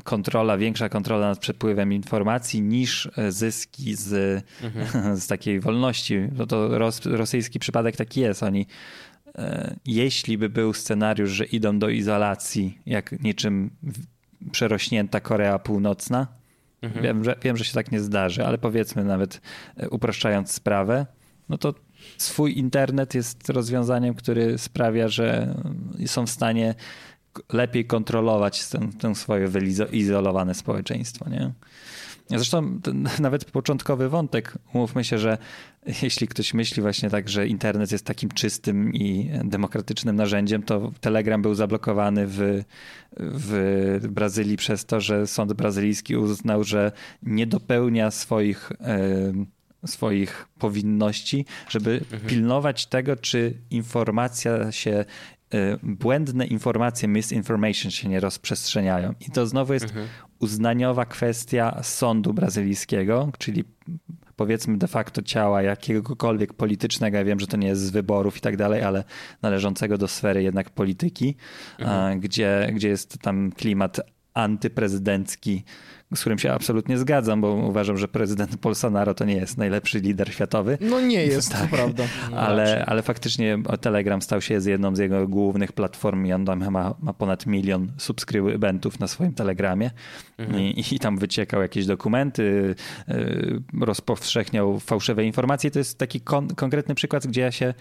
[0.05, 5.17] kontrola, większa kontrola nad przepływem informacji niż zyski z, mhm.
[5.21, 6.19] z takiej wolności.
[6.33, 8.43] No to ros, rosyjski przypadek taki jest.
[8.43, 8.67] Oni
[9.87, 13.71] jeśli by był scenariusz, że idą do izolacji, jak niczym
[14.53, 16.27] przerośnięta Korea Północna.
[16.83, 17.05] Mhm.
[17.05, 19.41] Wiem, że, wiem, że się tak nie zdarzy, ale powiedzmy nawet
[19.77, 21.07] e, upraszczając sprawę,
[21.49, 21.75] no to
[22.19, 25.55] swój internet jest rozwiązaniem, który sprawia, że
[26.07, 26.75] są w stanie
[27.53, 28.69] lepiej kontrolować
[29.01, 31.31] ten swoje wyizolowane społeczeństwo.
[31.31, 31.53] Nie?
[32.39, 32.81] Zresztą
[33.21, 35.39] nawet początkowy wątek, umówmy się, że
[36.03, 41.43] jeśli ktoś myśli właśnie tak, że internet jest takim czystym i demokratycznym narzędziem, to Telegram
[41.43, 42.63] był zablokowany w,
[43.17, 48.73] w Brazylii przez to, że sąd brazylijski uznał, że nie dopełnia swoich
[49.87, 52.23] swoich powinności, żeby mhm.
[52.23, 55.05] pilnować tego, czy informacja się
[55.83, 59.15] błędne informacje, misinformation się nie rozprzestrzeniają.
[59.29, 60.07] I to znowu jest mhm.
[60.39, 63.65] uznaniowa kwestia sądu brazylijskiego, czyli
[64.37, 68.41] powiedzmy de facto ciała jakiegokolwiek politycznego, ja wiem, że to nie jest z wyborów i
[68.41, 69.05] tak dalej, ale
[69.43, 71.37] należącego do sfery jednak polityki,
[71.79, 72.21] mhm.
[72.21, 74.01] gdzie, gdzie jest tam klimat
[74.35, 75.65] antyprezydencki,
[76.15, 80.33] z którym się absolutnie zgadzam, bo uważam, że prezydent Bolsonaro to nie jest najlepszy lider
[80.33, 80.79] światowy.
[80.81, 81.61] No nie jest, tak.
[81.61, 82.05] to prawda.
[82.37, 86.71] Ale, ale faktycznie Telegram stał się z jedną z jego głównych platform i on tam
[86.71, 89.91] ma, ma ponad milion subskrybentów na swoim Telegramie
[90.39, 90.61] mhm.
[90.61, 92.75] I, i, tam wyciekał jakieś dokumenty,
[93.09, 95.71] yy, rozpowszechniał fałszywe informacje.
[95.71, 97.75] To jest taki kon konkretny przykład, gdzie ja się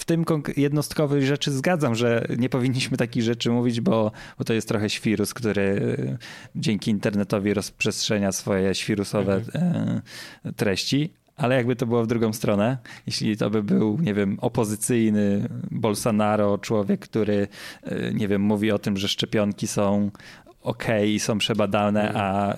[0.00, 0.24] w tym
[0.56, 5.34] jednostkowej rzeczy zgadzam, że nie powinniśmy takich rzeczy mówić, bo, bo to jest trochę świrus,
[5.34, 6.18] który e,
[6.54, 10.00] dzięki internetowi rozprzestrzenia swoje świrusowe mhm.
[10.44, 11.12] E, treści.
[11.36, 16.58] Ale jakby to było w drugą stronę, jeśli to by był, nie wiem, opozycyjny Bolsonaro,
[16.58, 17.48] człowiek, który,
[17.82, 20.10] e, nie wiem, mówi o tym, że szczepionki są
[20.62, 22.24] ok i są przebadane, mhm.
[22.24, 22.56] a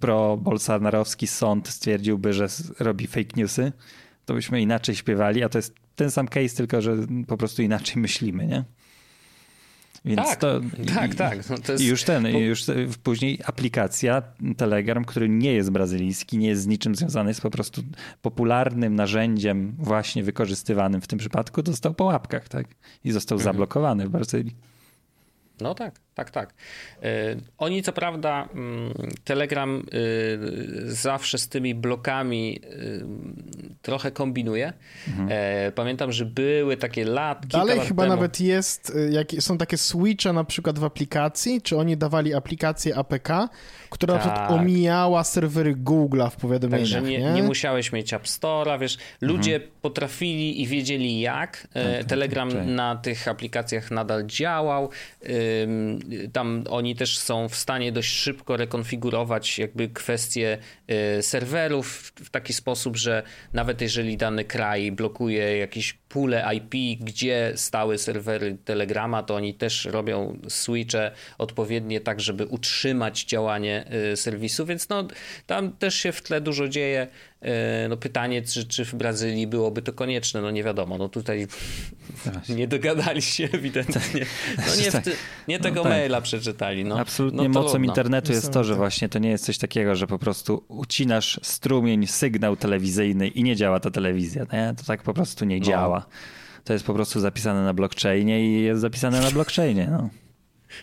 [0.00, 2.46] pro-bolsonarowski sąd stwierdziłby, że
[2.78, 3.72] robi fake newsy,
[4.24, 8.02] to byśmy inaczej śpiewali, a to jest ten sam case, tylko że po prostu inaczej
[8.02, 8.64] myślimy, nie?
[10.04, 10.60] Więc tak, to,
[10.94, 11.50] tak, i, tak.
[11.50, 11.84] No jest...
[11.84, 12.64] Już ten, i już
[13.02, 14.22] później aplikacja
[14.56, 17.82] Telegram, który nie jest brazylijski, nie jest z niczym związany, jest po prostu
[18.22, 22.66] popularnym narzędziem właśnie wykorzystywanym w tym przypadku, dostał po łapkach, tak?
[23.04, 23.52] I został mhm.
[23.52, 24.56] zablokowany w Brazylii.
[25.60, 26.54] No tak, tak, tak.
[27.02, 28.94] E, oni co prawda, mm,
[29.24, 32.68] Telegram e, zawsze z tymi blokami e,
[33.82, 34.72] trochę kombinuje.
[35.08, 35.28] Mhm.
[35.72, 37.46] Pamiętam, że były takie lat.
[37.46, 38.14] Dalej chyba temu.
[38.14, 43.28] nawet jest, jak są takie switche na przykład w aplikacji, czy oni dawali aplikację APK,
[43.90, 44.24] która tak.
[44.24, 44.60] na przykład tak.
[44.60, 46.90] omijała serwery Google'a w powiadomieniach.
[46.90, 47.32] Także nie, nie?
[47.32, 49.72] nie musiałeś mieć App Store'a, wiesz, ludzie mhm.
[49.82, 51.68] potrafili i wiedzieli jak.
[51.72, 54.90] Tak, tak, Telegram tak, na tych aplikacjach nadal działał
[56.32, 60.58] tam oni też są w stanie dość szybko rekonfigurować jakby kwestie
[61.18, 67.52] y, serwerów w taki sposób, że nawet jeżeli dany kraj blokuje jakieś pule IP, gdzie
[67.56, 74.66] stały serwery Telegrama, to oni też robią switche odpowiednie tak, żeby utrzymać działanie y, serwisu,
[74.66, 75.08] więc no
[75.46, 77.08] tam też się w tle dużo dzieje.
[77.44, 80.98] Y, no pytanie, czy, czy w Brazylii byłoby to konieczne, no nie wiadomo.
[80.98, 81.46] No tutaj
[82.48, 84.26] nie dogadali się ewidentnie.
[84.58, 85.12] No nie, ty,
[85.48, 85.92] nie tego no tak.
[85.92, 86.84] maila przeczytali.
[86.84, 86.98] No.
[86.98, 90.18] Absolutnie no mocą internetu jest to, że właśnie to nie jest coś takiego, że po
[90.18, 94.46] prostu ucinasz strumień, sygnał telewizyjny i nie działa ta telewizja.
[94.52, 94.74] Nie?
[94.76, 95.64] To tak po prostu nie no.
[95.64, 96.06] działa.
[96.64, 99.88] To jest po prostu zapisane na blockchainie i jest zapisane na blockchainie.
[99.90, 100.10] No.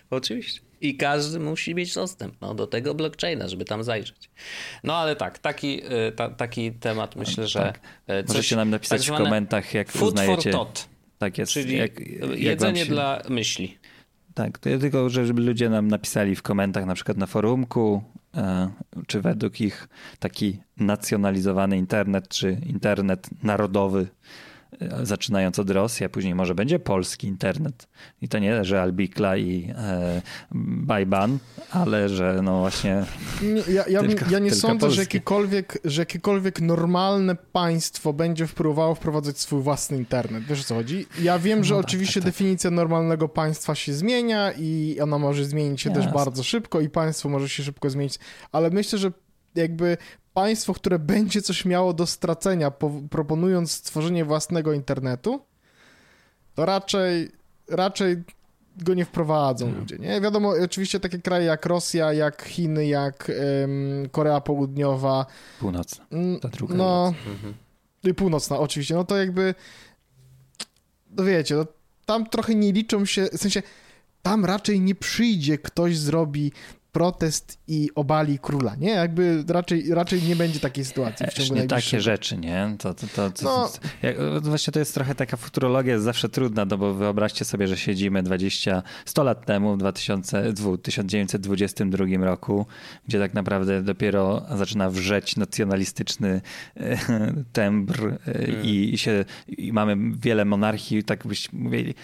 [0.10, 0.71] Oczywiście.
[0.82, 4.30] I każdy musi mieć dostęp no, do tego blockchaina, żeby tam zajrzeć.
[4.84, 7.60] No ale tak, taki, y, ta, taki temat myślę, że.
[7.60, 7.80] Tak.
[8.20, 10.52] Y, coś, Możecie nam napisać tak w komentarzach, jak food uznajecie.
[10.52, 11.52] For thought, tak jest.
[11.52, 12.92] Czyli jak, jak jedzenie się...
[12.92, 13.78] dla myśli.
[14.34, 18.04] Tak, to ja tylko, żeby ludzie nam napisali w komentarzach, na przykład na forumku,
[18.38, 18.72] e,
[19.08, 19.88] czy według ich
[20.20, 24.08] taki nacjonalizowany internet, czy internet narodowy
[25.04, 27.88] zaczynając od Rosji, a później może będzie polski internet.
[28.22, 31.38] I to nie, że Albikla i e, Bajban,
[31.72, 33.06] ale że no właśnie.
[33.68, 39.40] Ja, ja, tylko, ja nie sądzę, że jakiekolwiek, że jakiekolwiek normalne państwo będzie próbowało wprowadzać
[39.40, 40.44] swój własny internet.
[40.44, 41.06] Wiesz o co chodzi?
[41.22, 42.34] Ja wiem, no że tak, oczywiście tak, tak.
[42.34, 47.30] definicja normalnego państwa się zmienia i ona może zmienić się też bardzo szybko i państwo
[47.30, 48.20] może się szybko zmienić,
[48.52, 49.12] ale myślę, że
[49.56, 49.98] jakby
[50.34, 52.72] państwo, które będzie coś miało do stracenia,
[53.10, 55.42] proponując stworzenie własnego internetu,
[56.56, 57.32] to raczej,
[57.70, 58.24] raczej
[58.78, 59.82] go nie wprowadzą hmm.
[59.82, 60.22] ludzie, nie?
[60.22, 63.32] Wiadomo, oczywiście takie kraje jak Rosja, jak Chiny, jak
[63.62, 65.26] um, Korea Południowa.
[65.60, 66.06] Północna,
[66.42, 66.76] ta druga.
[66.76, 67.54] No, mhm.
[68.04, 69.56] i północna oczywiście, no to jakby,
[71.18, 71.66] no wiecie, no,
[72.06, 73.62] tam trochę nie liczą się, w sensie
[74.22, 76.52] tam raczej nie przyjdzie ktoś zrobi
[76.92, 78.90] protest i obali króla, nie?
[78.90, 82.76] Jakby raczej, raczej nie będzie takiej sytuacji w ciągu nie takie rzeczy, nie?
[82.80, 83.72] To, to, to, to, no.
[84.02, 87.78] jak, właśnie to jest trochę taka futurologia, jest zawsze trudna, no bo wyobraźcie sobie, że
[87.78, 92.66] siedzimy 20, 100 lat temu, w 2000, 1922 roku,
[93.08, 96.42] gdzie tak naprawdę dopiero zaczyna wrzeć nacjonalistyczny
[96.78, 96.98] e,
[97.54, 98.66] tembr e, hmm.
[98.66, 101.96] i, i, się, i mamy wiele monarchii, tak byśmy mówili,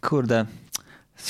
[0.00, 0.46] kurde,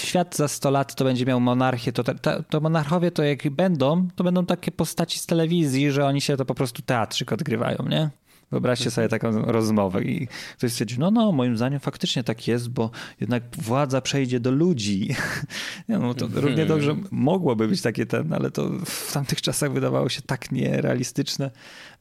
[0.00, 4.08] świat za 100 lat to będzie miał monarchię, to, to, to monarchowie to jak będą,
[4.16, 8.10] to będą takie postaci z telewizji, że oni się to po prostu teatrzyk odgrywają, nie?
[8.52, 12.90] Wyobraźcie sobie taką rozmowę i ktoś stwierdzi, no no, moim zdaniem faktycznie tak jest, bo
[13.20, 15.08] jednak władza przejdzie do ludzi.
[15.88, 20.22] no, to równie dobrze mogłoby być takie ten, ale to w tamtych czasach wydawało się
[20.22, 21.50] tak nierealistyczne,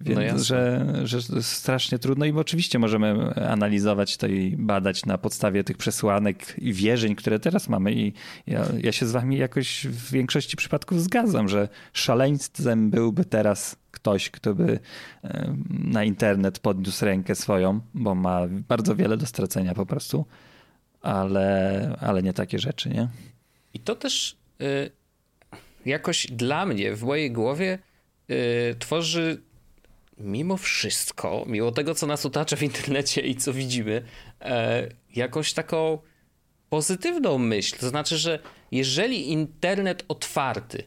[0.02, 2.26] więc no że, że strasznie trudno.
[2.26, 7.70] I oczywiście możemy analizować to i badać na podstawie tych przesłanek i wierzeń, które teraz
[7.70, 7.94] mamy.
[7.94, 8.14] I
[8.48, 14.30] ja, ja się z wami jakoś w większości przypadków zgadzam, że szaleństwem byłby teraz ktoś,
[14.30, 14.80] kto by
[15.70, 20.26] na internet podniósł rękę swoją, bo ma bardzo wiele do stracenia po prostu,
[21.02, 23.08] ale, ale nie takie rzeczy, nie?
[23.74, 24.92] I to też y,
[25.86, 27.80] jakoś dla mnie, w mojej głowie
[28.32, 29.42] y, tworzy
[30.18, 34.02] mimo wszystko, mimo tego, co nas otacza w internecie i co widzimy,
[34.42, 34.46] y,
[35.16, 35.98] jakoś taką
[36.70, 37.78] pozytywną myśl.
[37.80, 38.40] To znaczy, że
[38.72, 40.84] jeżeli internet otwarty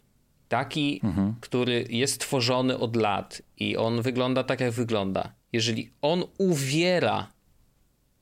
[0.49, 1.35] taki, mhm.
[1.41, 7.33] który jest tworzony od lat i on wygląda tak, jak wygląda, jeżeli on uwiera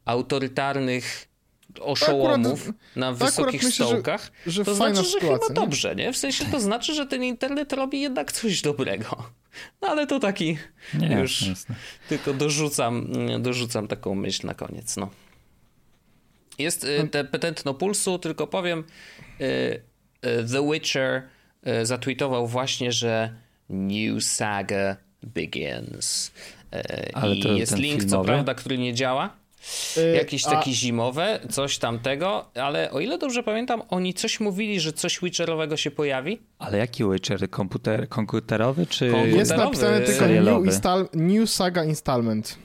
[0.04, 1.28] autorytarnych
[1.80, 5.54] oszołomów akurat, na wysokich myślę, stołkach, że, że to znaczy, że chyba nie?
[5.54, 6.12] dobrze, nie?
[6.12, 9.16] W sensie to znaczy, że ten internet robi jednak coś dobrego.
[9.82, 10.58] No ale to taki
[10.94, 11.74] nie, już jasne.
[12.08, 15.10] tylko dorzucam, dorzucam taką myśl na koniec, no.
[16.58, 18.84] Jest y, te petentno pulsu, tylko powiem
[19.40, 19.82] y, y,
[20.52, 21.22] The Witcher
[21.82, 23.34] zatweetował właśnie, że
[23.68, 26.32] New Saga Begins.
[26.72, 28.22] E, Ale I jest link, filmowy?
[28.22, 29.30] co prawda, który nie działa.
[29.96, 30.74] Yy, Jakieś takie a...
[30.74, 35.90] zimowe, coś tamtego, ale o ile dobrze pamiętam, oni coś mówili, że coś Witcherowego się
[35.90, 36.40] pojawi.
[36.58, 37.50] Ale jaki Witcher?
[37.50, 39.38] Komputer, komputerowy czy komputerowy?
[39.38, 42.58] Jest napisane tylko new, install, new Saga Installment.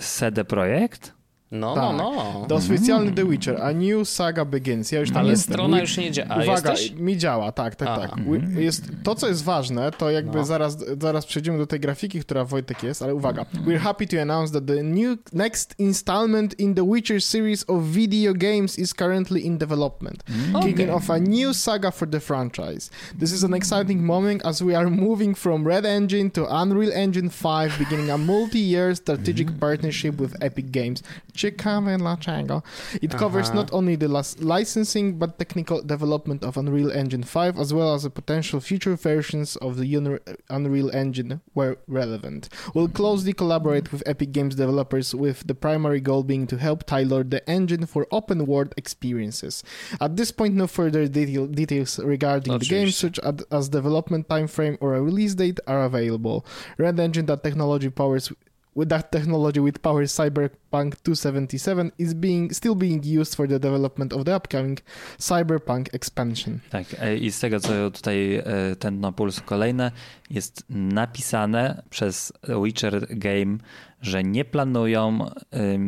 [0.00, 1.12] CD Projekt?
[1.50, 1.96] No, no, tak.
[1.96, 2.46] no, no.
[2.48, 4.92] To oficjalny The Witcher, a New Saga Begins.
[4.92, 5.54] Ja już tam Ale jestem.
[5.54, 6.42] strona już nie działa.
[6.42, 6.90] Uwaga, jesteś?
[6.92, 8.20] mi działa, tak, tak, tak.
[8.56, 10.44] Jest, to, co jest ważne, to jakby no.
[10.44, 13.44] zaraz, zaraz przejdziemy do tej grafiki, która Wojtek jest, ale uwaga.
[13.66, 18.34] We're happy to announce that the new next installment in the Witcher series of video
[18.34, 20.24] games is currently in development,
[20.54, 20.68] okay.
[20.68, 22.90] kicking off a new saga for the franchise.
[23.18, 27.30] This is an exciting moment as we are moving from Red Engine to Unreal Engine
[27.30, 31.02] 5, beginning a multi-year strategic partnership with Epic Games.
[31.38, 32.62] Ciekawe dlaczego.
[33.02, 33.18] It Aha.
[33.18, 34.08] covers not only the
[34.40, 39.56] licensing but technical development of Unreal Engine 5 as well as the potential future versions
[39.56, 40.18] of the
[40.50, 42.48] Unreal Engine where relevant.
[42.74, 47.22] We'll closely collaborate with Epic Games developers with the primary goal being to help tailor
[47.22, 49.62] the engine for open world experiences.
[50.00, 53.20] At this point, no further detail, details regarding the game, such
[53.50, 56.44] as development timeframe or a release date, are available.
[56.78, 58.32] Red Engine that technology powers
[58.78, 64.12] with that technology with power Cyberpunk 277 is being still being used for the development
[64.12, 64.78] of the upcoming
[65.18, 66.60] Cyberpunk expansion.
[66.70, 69.90] Tak, e, i z tego co tutaj e, ten na puls kolejne
[70.30, 73.58] jest napisane przez Witcher Game
[74.02, 75.30] że nie planują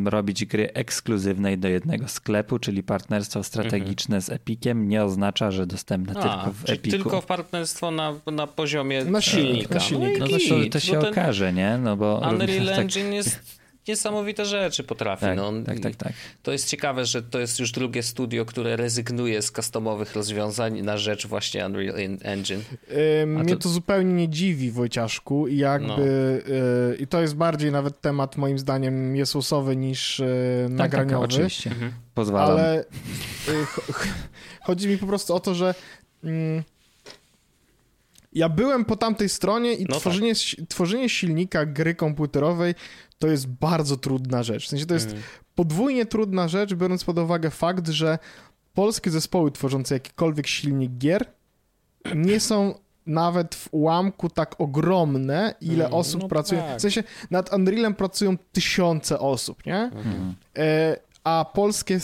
[0.05, 4.21] robić gry ekskluzywnej do jednego sklepu, czyli partnerstwo strategiczne mhm.
[4.21, 6.97] z Epiciem nie oznacza, że dostępne A, tylko w Epiku.
[6.97, 9.75] Tylko w partnerstwo na, na poziomie na silnika.
[9.75, 10.25] Na silnika.
[10.25, 11.77] No, no, to, to się okaże, nie?
[11.77, 15.21] No bo Unreal tak- Engine jest niesamowite rzeczy potrafi.
[15.21, 16.13] Tak, no, tak, tak, tak.
[16.43, 20.97] To jest ciekawe, że to jest już drugie studio, które rezygnuje z customowych rozwiązań na
[20.97, 22.61] rzecz właśnie Unreal Engine.
[23.19, 23.61] Yy, mnie to...
[23.61, 23.69] to...
[23.69, 25.97] zupełnie nie dziwi, Wojciaszku, i jakby no.
[25.99, 30.25] yy, i to jest bardziej nawet temat moim zdaniem Jezusowy niż yy,
[30.67, 31.27] tak, nagraniowy.
[31.27, 31.69] Tak, oczywiście.
[31.69, 31.91] Mhm.
[32.13, 32.49] Pozwalam.
[32.49, 32.85] Ale
[34.61, 35.75] chodzi mi po prostu o to, że
[36.23, 36.63] mm,
[38.33, 40.67] ja byłem po tamtej stronie i no tworzenie, tak.
[40.67, 42.75] tworzenie silnika gry komputerowej
[43.19, 44.65] to jest bardzo trudna rzecz.
[44.65, 45.21] W sensie to jest mm.
[45.55, 48.19] podwójnie trudna rzecz, biorąc pod uwagę fakt, że
[48.73, 51.25] polskie zespoły tworzące jakikolwiek silnik gier
[52.15, 52.75] nie są
[53.05, 56.61] nawet w ułamku tak ogromne, ile mm, osób no pracuje.
[56.61, 56.77] Tak.
[56.77, 59.75] W sensie nad Unrealem pracują tysiące osób, nie?
[59.75, 60.35] Mm.
[60.57, 61.99] E, a polskie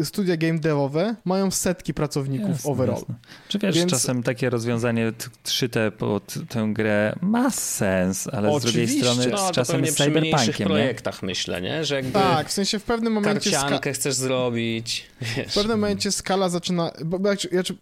[0.00, 2.98] y, studia game devowe mają setki pracowników jasne, overall.
[2.98, 3.14] Jasne.
[3.48, 3.90] Czy wiesz, Więc...
[3.90, 5.12] czasem takie rozwiązanie
[5.48, 8.86] szyte pod tę grę ma sens, ale Oczywiście.
[8.86, 11.84] z drugiej strony no, czasem jest cyberpunkiem, w projektach myślę, nie?
[11.84, 13.50] Że jakby tak, w sensie w pewnym momencie...
[13.50, 15.06] Karciankę chcesz zrobić.
[15.20, 15.52] Wiesz.
[15.52, 16.90] W pewnym momencie skala zaczyna...
[17.04, 17.30] Bo, bo,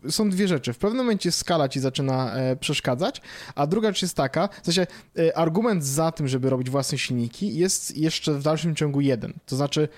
[0.08, 0.72] są dwie rzeczy.
[0.72, 3.20] W pewnym momencie skala ci zaczyna e, przeszkadzać,
[3.54, 4.86] a druga rzecz jest taka, w sensie
[5.18, 9.32] e, argument za tym, żeby robić własne silniki jest jeszcze w dalszym ciągu jeden.
[9.46, 9.88] To znaczy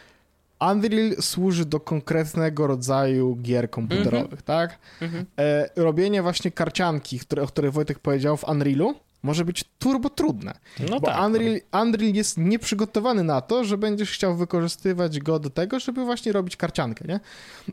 [0.60, 4.42] Unreal służy do konkretnego rodzaju gier komputerowych, mm -hmm.
[4.42, 4.78] tak?
[5.00, 5.24] Mm -hmm.
[5.38, 8.94] e, robienie właśnie karcianki, które, o której Wojtek powiedział w Unrealu,
[9.26, 10.54] może być turbo trudne.
[10.90, 11.26] No bo tak, no.
[11.26, 16.32] Unreal, Unreal jest nieprzygotowany na to, że będziesz chciał wykorzystywać go do tego, żeby właśnie
[16.32, 17.20] robić karciankę, nie?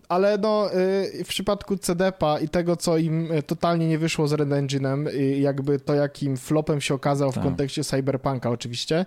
[0.10, 4.34] Ale no, y, w przypadku CDP-a i tego, co im y, totalnie nie wyszło z
[4.34, 7.44] Red Engine'em, y, jakby to, jakim flopem się okazał w Tak.
[7.44, 9.06] kontekście Cyberpunka oczywiście,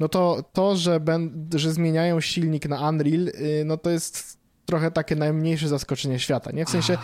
[0.00, 3.32] no to to, że, ben, że zmieniają silnik na Unreal,
[3.64, 6.64] no to jest trochę takie najmniejsze zaskoczenie świata, nie?
[6.64, 6.98] W sensie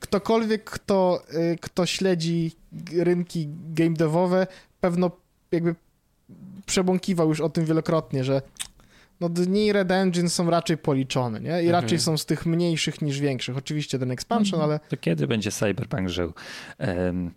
[0.00, 2.52] ktokolwiek, kto, y, kto śledzi
[2.92, 4.46] rynki game devowe,
[4.80, 5.10] pewno
[5.52, 5.74] jakby
[6.66, 8.42] przebąkiwał już o tym wielokrotnie, że
[9.20, 11.48] no dni Red Engine są raczej policzone, nie?
[11.62, 11.70] I Mhm.
[11.70, 13.56] raczej są z tych mniejszych niż większych.
[13.56, 16.32] Oczywiście ten expansion, ale To kiedy będzie Cyberpunk żył?
[16.78, 17.30] Em,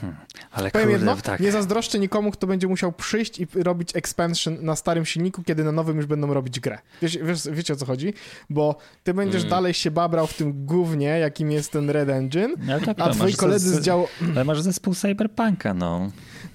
[0.00, 0.16] hmm,
[0.52, 1.40] ale powiem kurde, jedno, tak.
[1.40, 5.72] nie zazdroszczę nikomu, kto będzie musiał przyjść i robić expansion na starym silniku, kiedy na
[5.72, 6.78] nowym już będą robić grę.
[7.02, 8.14] Wiesz, wiesz, wiecie o co chodzi?
[8.50, 9.50] Bo ty będziesz Mm.
[9.50, 13.34] dalej się babrał w tym gównie, jakim jest ten Red Engine, No, tak, a twoi
[13.34, 14.08] koledzy z działu...
[14.34, 16.10] Ale masz zespół Cyberpunka, no.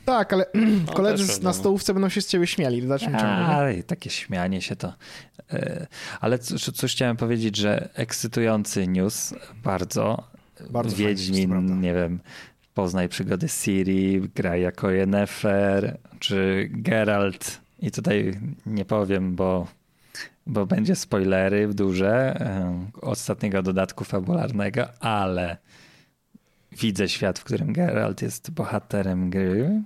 [0.05, 0.45] Tak, ale
[0.88, 1.53] No, koledzy na no.
[1.53, 3.15] stołówce będą się z ciebie śmiali w dalszym?
[3.15, 4.93] Ale takie śmianie się to.
[5.53, 5.88] e,
[6.21, 10.23] Ale cóż chciałem powiedzieć, że ekscytujący news bardzo.
[10.69, 10.95] Bardzo.
[10.95, 12.19] Wiedźmin, nie wiem,
[12.74, 17.61] poznaj przygody Siri, gra jako Yennefer, czy Geralt.
[17.80, 19.67] I tutaj nie powiem, bo,
[20.47, 25.57] bo będzie spoilery w duże e, ostatniego dodatku fabularnego, ale
[26.72, 29.82] widzę świat, w którym Geralt jest bohaterem gry.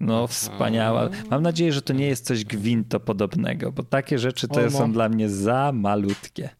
[0.00, 1.08] No, wspaniała.
[1.30, 4.70] Mam nadzieję, że to nie jest coś gwintopodobnego, bo takie rzeczy to O, no.
[4.70, 6.50] są dla mnie za malutkie.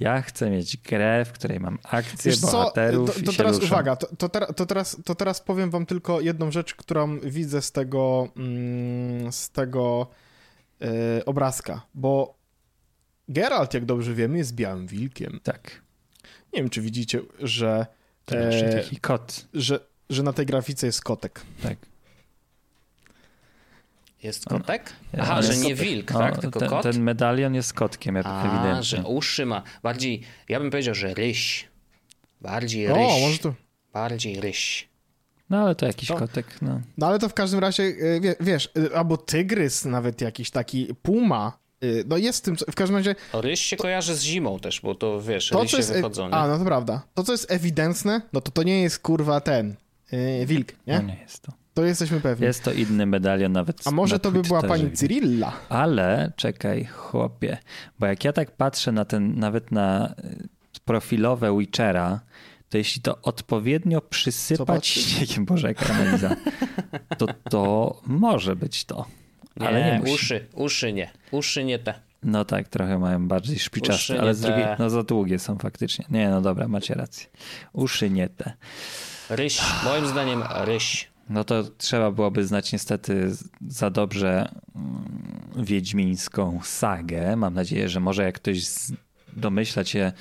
[0.00, 3.36] Ja chcę mieć grę, w której mam akcję, Wiesz co, bohaterów to, to i się
[3.38, 3.68] teraz ruszam.
[3.72, 7.62] uwaga, to, to, tera- to, teraz, to teraz powiem wam tylko jedną rzecz, którą widzę
[7.62, 10.06] z tego, mm, z tego
[10.82, 12.40] e, obrazka, bo
[13.28, 15.40] Geralt, jak dobrze wiemy, jest białym wilkiem.
[15.42, 15.82] Tak.
[16.52, 17.86] Nie wiem, czy widzicie, że,
[18.24, 19.46] To e, taki kot.
[19.54, 19.80] że,
[20.10, 21.40] że na tej grafice jest kotek.
[21.62, 21.78] Tak.
[24.22, 24.92] Jest kotek?
[25.12, 25.86] Ja- Aha, on że jest nie kotek.
[25.88, 26.40] wilk, No, tak?
[26.40, 26.82] Tylko ten, kot?
[26.82, 28.82] ten medalion jest kotkiem, ep- A, ewidentnie.
[28.82, 29.62] że uszy ma.
[29.82, 31.68] Bardziej, ja bym powiedział, że ryś.
[32.40, 32.96] Bardziej ryś.
[32.96, 33.54] O, może to...
[33.92, 34.88] Bardziej ryś.
[35.50, 36.80] No ale to jakiś To- kotek, no.
[36.98, 41.58] No ale to w każdym razie, wie, wiesz, e, albo tygrys nawet jakiś taki, puma,
[41.82, 44.58] e, no jest w tym, co- w każdym razie O, ryś się kojarzy z zimą
[44.58, 45.90] też, bo to wiesz, to, rysie jest...
[45.90, 46.28] e- wychodzą.
[46.28, 46.34] Nie?
[46.34, 47.02] A, no to prawda.
[47.14, 49.76] To, co jest ewidentne, no to to nie jest, kurwa, ten
[50.12, 50.94] e, wilk, nie?
[50.98, 51.52] No nie jest to.
[51.80, 52.46] To jesteśmy pewni.
[52.46, 54.92] Jest to inny medalion nawet A może na to by była pani.
[54.92, 55.52] Cyrilla?
[55.68, 57.58] Ale czekaj, chłopie,
[57.98, 62.20] bo jak ja tak patrzę na ten, nawet na y, profilowe Witchera,
[62.68, 66.36] to jeśli to odpowiednio przysypać śniegiem, Boże, jaka analiza,
[67.18, 69.06] to to może być to.
[69.60, 70.12] Ale nie musi.
[70.12, 71.10] uszy, uszy nie.
[71.30, 71.94] Uszy nie te.
[72.22, 74.46] No tak, trochę mają bardziej szpiczaste, nie ale z te.
[74.48, 76.04] drugiej, no za długie są faktycznie.
[76.10, 77.26] Nie, no dobra, macie rację.
[77.72, 78.52] Uszy nie te.
[79.30, 81.09] Ryś, moim zdaniem ryś.
[81.30, 83.30] No to trzeba byłoby znać niestety
[83.68, 87.36] za dobrze mm, wiedźmińską sagę.
[87.36, 88.62] Mam nadzieję, że może jak ktoś
[89.32, 90.12] domyśla się,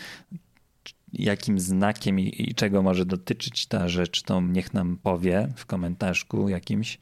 [1.14, 6.50] jakim znakiem i, i czego może dotyczyć ta rzecz, to niech nam powie w komentarzu
[6.50, 7.00] jakimś.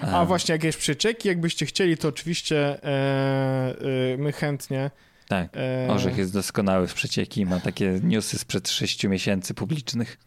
[0.00, 3.76] A właśnie, jakieś przyczeki, jakbyście chcieli, to oczywiście e,
[4.12, 4.90] e, my chętnie.
[5.28, 10.18] Tak, E, Orzech jest doskonały w przecieki ma takie newsy sprzed sześciu miesięcy publicznych.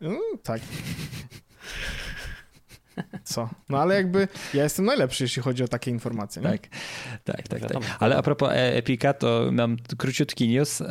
[0.00, 0.60] Mm, tak.
[3.24, 3.48] Co?
[3.68, 6.42] No ale jakby ja jestem najlepszy, jeśli chodzi o takie informacje.
[6.42, 6.48] Nie?
[6.48, 6.68] Tak,
[7.24, 7.60] tak, tak.
[7.60, 7.82] tak.
[8.00, 10.86] Ale a propos e- Epika, to mam króciutki news e,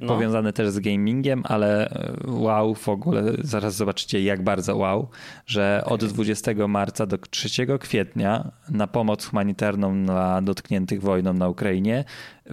[0.00, 0.06] No.
[0.06, 5.08] powiązany też z gamingiem, ale e, wow, w ogóle zaraz zobaczycie jak bardzo wow,
[5.46, 12.04] że od 20 marca do 3 kwietnia na pomoc humanitarną dla dotkniętych wojną na Ukrainie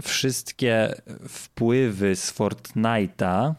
[0.02, 0.93] wszystkie
[1.30, 3.54] wpływy z Fortnite'a,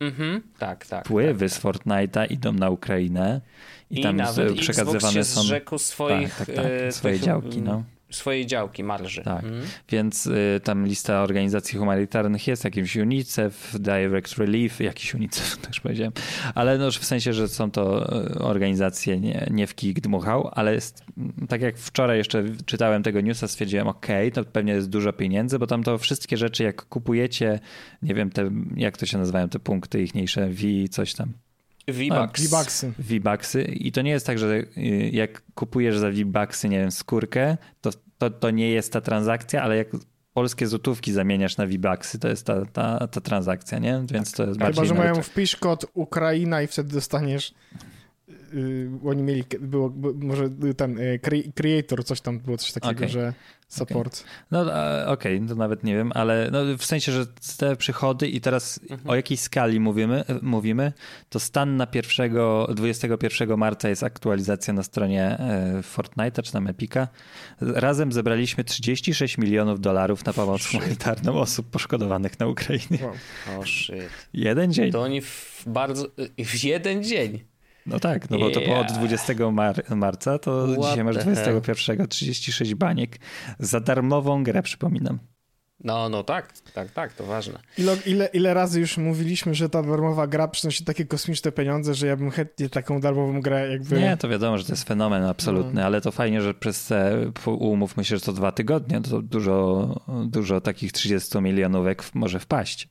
[0.00, 1.04] Mhm, tak, tak.
[1.04, 3.40] wpływy z Fortnite'a idą na Ukrainę
[3.94, 6.36] i, I tam nawet z, przekazywane Xbox się są zrzekł swoich...
[6.38, 7.70] tak, tak, tak, e, swoje tych, działki, no.
[7.72, 9.22] mm, Swojej działki, marży.
[9.22, 9.62] Tak, Mhm.
[9.88, 16.12] więc y, tam lista organizacji humanitarnych jest, jakimś UNICEF, Direct Relief, jakiś UNICEF też powiedziałem,
[16.54, 20.74] ale no, w sensie, że są to y, organizacje nie, nie w kij dmuchał, ale
[20.74, 25.12] jest, mm, tak jak wczoraj jeszcze czytałem tego newsa, stwierdziłem, ok, to pewnie jest dużo
[25.12, 27.60] pieniędzy, bo tam to wszystkie rzeczy, jak kupujecie,
[28.02, 31.32] nie wiem, te, jak to się nazywają, te punkty ichniejsze, V, coś tam,
[31.88, 32.84] V-Bucks.
[32.98, 33.62] V-Bucksy.
[33.62, 37.90] I to nie jest tak, że y, jak kupujesz za V-Bucksy, nie wiem, skórkę, to,
[38.18, 39.88] to, to nie jest ta transakcja, ale jak
[40.34, 44.04] polskie złotówki zamieniasz na V-Bucksy, to jest ta, ta, ta transakcja, nie?
[44.10, 47.54] Więc to jest bardziej Chyba, że mają wpisz kod Ukraina i wtedy dostaniesz
[48.54, 50.98] y, oni mieli, było, może ten
[51.54, 53.08] creator, coś tam było, coś takiego, okay.
[53.08, 53.34] że
[53.74, 54.20] support.
[54.20, 54.32] Okay.
[54.50, 54.60] No
[55.06, 57.26] okej, okay, to nawet nie wiem, ale no, w sensie, że
[57.58, 59.10] te przychody i teraz mhm.
[59.10, 60.92] o jakiej skali mówimy, mówimy,
[61.28, 62.34] to stan na 1,
[62.74, 65.38] 21 marca jest aktualizacja na stronie
[65.82, 67.08] Fortnite'a czy tam Epica.
[67.60, 72.98] Razem zebraliśmy 36 milionów dolarów na pomoc humanitarną osób poszkodowanych na Ukrainie.
[73.02, 73.12] Wow.
[73.58, 74.28] Oh shit.
[74.32, 74.92] Jeden dzień.
[74.92, 76.06] To oni w bardzo...
[76.38, 77.53] w jeden dzień.
[77.86, 82.08] No tak, no bo to było od 20 mar marca, to What dzisiaj masz 21,
[82.08, 83.18] 36 baniek
[83.58, 85.18] za darmową grę, przypominam.
[85.84, 87.58] No, no tak, tak, tak, to ważne.
[87.78, 92.06] Ile, ile, ile razy już mówiliśmy, że ta darmowa gra przynosi takie kosmiczne pieniądze, że
[92.06, 94.00] ja bym chętnie taką darmową grę jakby...
[94.00, 95.86] Nie, to wiadomo, że to jest fenomen absolutny, no.
[95.86, 99.88] ale to fajnie, że przez te, umów myślę, że to dwa tygodnie, to dużo,
[100.26, 102.88] dużo takich 30 milionówek może wpaść.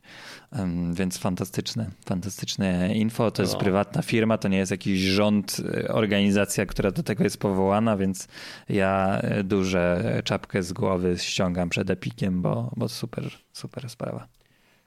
[0.94, 3.32] Więc fantastyczne, fantastyczne info.
[3.32, 3.60] To jest no.
[3.60, 8.28] prywatna firma, to nie jest jakiś rząd, e, organizacja, która do tego jest powołana, więc
[8.70, 14.28] ja e, duże czapkę z głowy ściągam przed Epikiem, bo, bo super, super sprawa.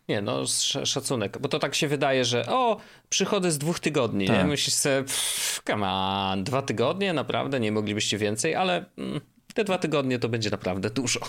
[0.08, 0.46] Nie, no
[0.84, 2.76] szacunek, bo to tak się wydaje, że o,
[3.08, 4.36] przychody z dwóch tygodni, tak.
[4.36, 4.44] nie?
[4.44, 8.84] Myślisz sobie, pff, come on, dwa tygodnie, naprawdę, nie moglibyście więcej, ale...
[8.98, 9.20] Mm
[9.57, 11.20] te dwa tygodnie to będzie naprawdę dużo.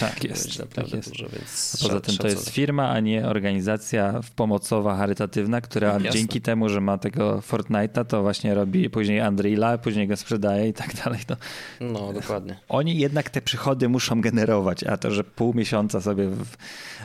[0.00, 0.62] Tak jest.
[0.74, 1.10] Tak jest.
[1.10, 6.10] dużo, więc Poza tym to jest firma, a nie organizacja pomocowa, charytatywna, która Jasne.
[6.10, 10.72] dzięki temu, że ma tego Fortnite'a, to właśnie robi później Unreal'a, później go sprzedaje i
[10.72, 11.20] tak dalej.
[11.28, 11.36] No,
[11.80, 12.58] no dokładnie.
[12.68, 16.28] Oni jednak te przychody muszą generować, a to, że pół miesiąca sobie...
[16.28, 16.56] W,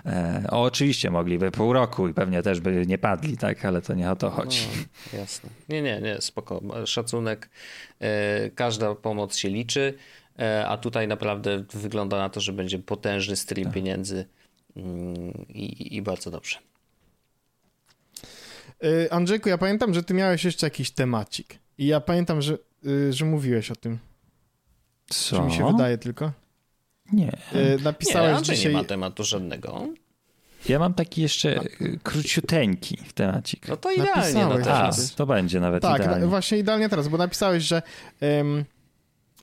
[0.06, 3.94] e, o, oczywiście mogliby pół roku i pewnie też by nie padli, tak, ale to
[3.94, 4.68] nie o to chodzi.
[5.14, 5.50] No, jasne.
[5.70, 6.62] Nie, nie, nie, spoko.
[6.86, 7.50] Szacunek.
[8.02, 9.94] E, każda pomoc się liczy.
[10.40, 13.74] E, a tutaj naprawdę wygląda na to, że będzie potężny stream tak.
[13.74, 14.26] pieniędzy
[14.76, 16.58] mm, i, i bardzo dobrze.
[18.84, 21.60] E, Andrzejku, ja pamiętam, że ty miałeś jeszcze jakiś temacik.
[21.78, 22.58] I ja pamiętam, że,
[23.10, 23.98] e, że mówiłeś o tym.
[25.10, 25.36] Co?
[25.36, 26.32] Czy mi się wydaje tylko?
[27.14, 27.32] Nie.
[27.84, 28.72] Napisałeś nie, Andrzej dzisiaj...
[28.72, 29.88] nie ma tematu żadnego.
[30.70, 31.60] Ja mam taki jeszcze
[32.04, 33.68] króciuteńki temacik.
[33.68, 35.12] No to idealnie no teraz.
[35.14, 36.22] A, to będzie nawet tak, idealnie.
[36.22, 37.82] Tak, właśnie idealnie teraz, bo napisałeś, że
[38.22, 38.66] um,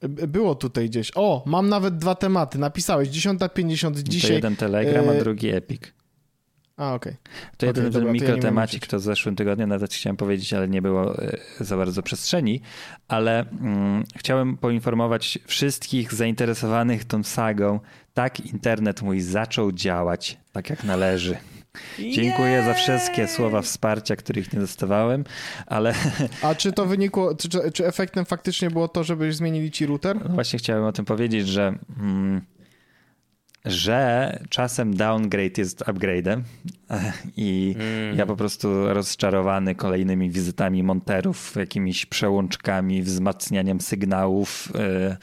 [0.09, 1.13] było tutaj gdzieś.
[1.15, 2.59] O, mam nawet dwa tematy.
[2.59, 4.31] Napisałeś 10.50 dzisiaj.
[4.31, 5.83] To jeden Telegram, a e, drugi Epic.
[6.77, 7.13] A, okej.
[7.13, 7.57] Okay.
[7.57, 11.23] To jeden okay, ten mikrotemacik, to w zeszłym tygodniu nawet chciałem powiedzieć, ale nie było
[11.23, 12.61] e, za bardzo przestrzeni,
[13.09, 17.81] ale mm, chciałem poinformować wszystkich zainteresowanych tą sagą.
[18.15, 21.37] Tak, internet mój zaczął działać tak jak należy.
[21.99, 25.25] Dziękuję za wszystkie słowa wsparcia, których nie dostawałem,
[25.67, 25.95] ale...
[26.43, 30.25] A czy to wynikło, czy, czy efektem faktycznie było to, żebyś zmienili ci router?
[30.29, 31.79] No właśnie chciałem o tym powiedzieć, że...
[32.01, 32.41] Mm,
[33.65, 36.43] że czasem downgrade jest upgrade'em
[37.37, 38.19] i mm.
[38.19, 45.17] ja po prostu rozczarowany kolejnymi wizytami monterów, jakimiś przełączkami, wzmacnianiem sygnałów, yy,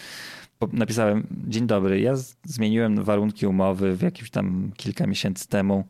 [0.73, 5.83] napisałem, dzień dobry, ja zmieniłem warunki umowy w jakimś tam kilka miesięcy temu.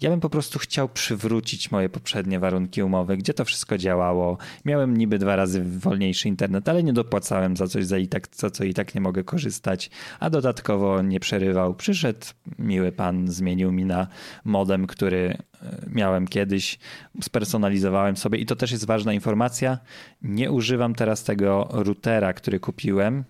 [0.00, 4.38] Ja bym po prostu chciał przywrócić moje poprzednie warunki umowy, gdzie to wszystko działało.
[4.64, 8.64] Miałem niby dwa razy wolniejszy internet, ale nie dopłacałem za coś, za, i tak, co
[8.64, 11.74] i tak nie mogę korzystać, a dodatkowo nie przerywał.
[11.74, 12.26] Przyszedł
[12.58, 14.06] miły pan, zmienił mi na
[14.44, 16.78] modem, który e, miałem kiedyś,
[17.22, 19.78] spersonalizowałem sobie i to też jest ważna informacja.
[20.22, 23.24] Nie używam teraz tego routera, który kupiłem,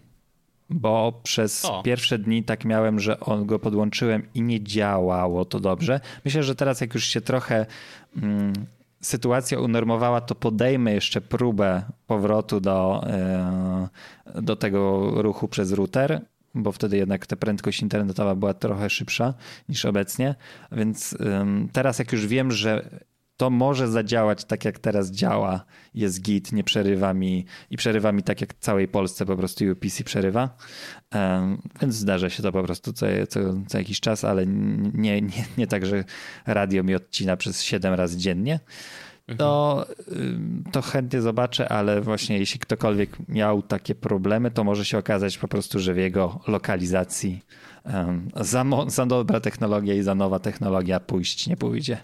[0.70, 1.82] bo przez o.
[1.82, 6.00] pierwsze dni tak miałem, że on go podłączyłem i nie działało to dobrze.
[6.24, 7.66] Myślę, że teraz jak już się trochę
[8.16, 8.52] mm,
[9.00, 13.06] sytuacja unormowała, to podejmę jeszcze próbę powrotu do,
[14.34, 16.20] yy, do tego ruchu przez router,
[16.54, 19.34] bo wtedy jednak ta prędkość internetowa była trochę szybsza
[19.68, 20.34] niż obecnie.
[20.72, 21.18] Więc yy,
[21.72, 22.90] teraz jak już wiem, że
[23.38, 25.64] to może zadziałać tak, jak teraz działa.
[25.94, 30.04] Jest git, nie przerywa mi i przerywa mi tak, jak całej Polsce po prostu UPC
[30.04, 30.56] przerywa.
[31.80, 35.66] Więc zdarza się to po prostu co, co, co jakiś czas, ale nie, nie, nie
[35.66, 36.04] tak, że
[36.46, 38.60] radio mi odcina przez 7 razy dziennie.
[39.36, 39.86] To,
[40.72, 45.48] to chętnie zobaczę, ale właśnie jeśli ktokolwiek miał takie problemy, to może się okazać po
[45.48, 47.42] prostu, że w jego lokalizacji
[47.84, 51.98] um, za, za dobra technologia i za nowa technologia pójść nie pójdzie.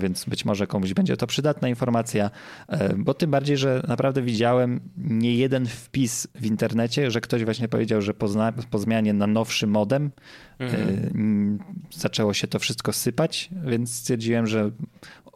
[0.00, 2.30] Więc być może komuś będzie to przydatna informacja,
[2.68, 7.68] e, bo tym bardziej, że naprawdę widziałem nie jeden wpis w internecie, że ktoś właśnie
[7.68, 8.28] powiedział, że po,
[8.70, 10.10] po zmianie na nowszy modem
[10.58, 11.58] mhm.
[11.90, 14.70] zaczęło się to wszystko sypać, więc stwierdziłem, że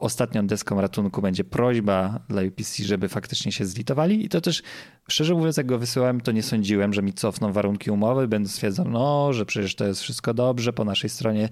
[0.01, 4.62] ostatnią deską ratunku będzie prośba dla UPC, żeby faktycznie się zlitowali i to też,
[5.09, 8.88] szczerze mówiąc, jak go wysyłałem, to nie sądziłem, że mi cofną warunki umowy, będą stwierdzał,
[8.88, 11.49] no, że przecież to jest wszystko dobrze, po naszej stronie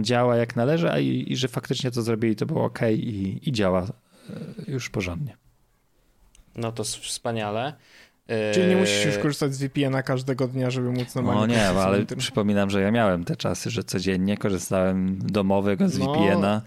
[0.00, 3.52] działa jak należy, a i, i że faktycznie to zrobili, to było ok i, i
[3.52, 5.36] działa e, już porządnie.
[6.56, 7.74] No to wspaniale.
[8.54, 11.40] Czyli nie musisz już korzystać z VPN-a każdego dnia, żeby móc normalnie...
[11.40, 16.14] No nie, ale przypominam, że ja miałem te czasy, że codziennie korzystałem domowego z no,
[16.14, 16.62] VPN-a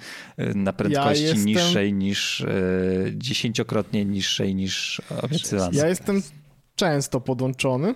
[0.56, 1.46] na prędkości ja jestem...
[1.46, 5.72] niższej niż, y, dziesięciokrotnie niższej niż obiecywano.
[5.74, 6.22] Ja jestem
[6.84, 7.96] często podłączony,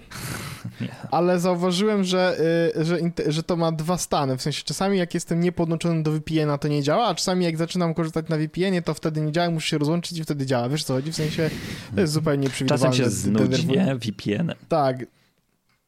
[1.11, 2.37] ale zauważyłem, że,
[2.77, 4.37] y, że, że to ma dwa stany.
[4.37, 7.93] W sensie czasami jak jestem niepodłączony do VPN-a, to nie działa, a czasami jak zaczynam
[7.93, 10.69] korzystać na VPN-ie, to wtedy nie działa, muszę się rozłączyć i wtedy działa.
[10.69, 11.11] Wiesz co chodzi?
[11.11, 11.49] W sensie
[11.95, 12.97] to jest zupełnie nieprzewidywalne.
[12.97, 13.95] Czasem się znudzi, nie?
[13.95, 14.53] VPN.
[14.69, 15.05] Tak.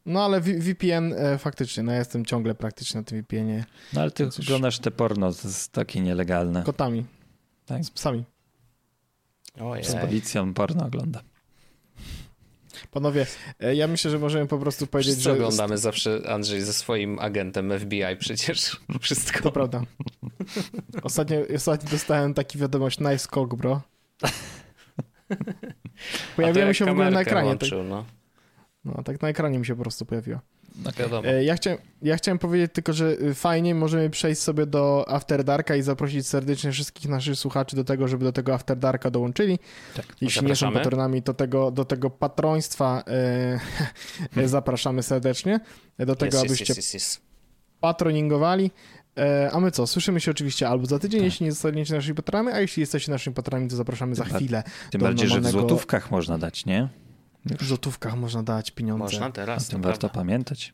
[0.05, 3.65] No ale VPN e, faktycznie, no ja jestem ciągle praktycznie na tym VPN-ie.
[3.93, 4.45] No ale ty Coś...
[4.45, 6.63] oglądasz te porno, to jest takie nielegalne.
[6.63, 7.05] Kotami.
[7.65, 7.83] Tak.
[7.83, 8.23] Z psami.
[9.59, 9.83] Ojej.
[9.83, 11.21] Z policją porno ogląda.
[12.91, 13.25] Panowie,
[13.59, 15.33] e, ja myślę, że możemy po prostu powiedzieć, Wszyscy że...
[15.33, 18.77] oglądamy zawsze, Andrzej, ze swoim agentem FBI przecież.
[19.01, 19.41] Wszystko.
[19.41, 19.81] To prawda.
[21.03, 23.81] Ostatnio, ostatnio dostałem taki wiadomość, nice cock, bro.
[26.35, 27.47] Pojawiła się w ogóle na ekranie.
[27.47, 27.89] Łączył, tak...
[27.89, 28.05] no.
[28.85, 30.05] no, tak na ekranie mi się po prostu
[30.83, 31.19] pojawiła.
[31.19, 31.43] Okay.
[31.43, 35.75] Ja, chciałem, ja chciałem powiedzieć tylko, że y, fajnie możemy przejść sobie do After Darka
[35.75, 39.59] i zaprosić serdecznie wszystkich naszych słuchaczy do tego, żeby do tego After Darka dołączyli.
[39.95, 43.03] Tak, Jeśli nie są patronami, to tego, do tego patroństwa
[44.37, 45.59] e, zapraszamy serdecznie.
[45.99, 47.21] Do tego, yes, abyście yes, yes,
[47.79, 48.71] patroningowali.
[49.17, 49.87] E, a my co?
[49.87, 51.25] Słyszymy się oczywiście albo za tydzień, tak.
[51.25, 54.63] jeśli nie zostaniecie naszymi patronami, a jeśli jesteście naszymi patronami, to zapraszamy za chwilę.
[54.91, 55.57] Tym bardziej, normalnego...
[55.57, 56.89] że w złotówkach można dać, nie?
[57.55, 59.03] W złotówkach można dać pieniądze.
[59.03, 59.67] Można teraz.
[59.67, 60.19] O tym warto prawda.
[60.19, 60.73] pamiętać.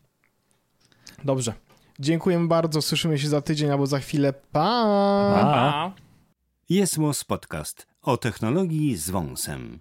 [1.23, 1.53] Dobrze.
[1.99, 2.81] Dziękujemy bardzo.
[2.81, 4.33] Słyszymy się za tydzień albo za chwilę.
[4.33, 4.41] Pa!
[4.51, 5.91] pa.
[6.69, 6.97] Jest
[7.27, 9.79] Podcast o technologii z wąsem.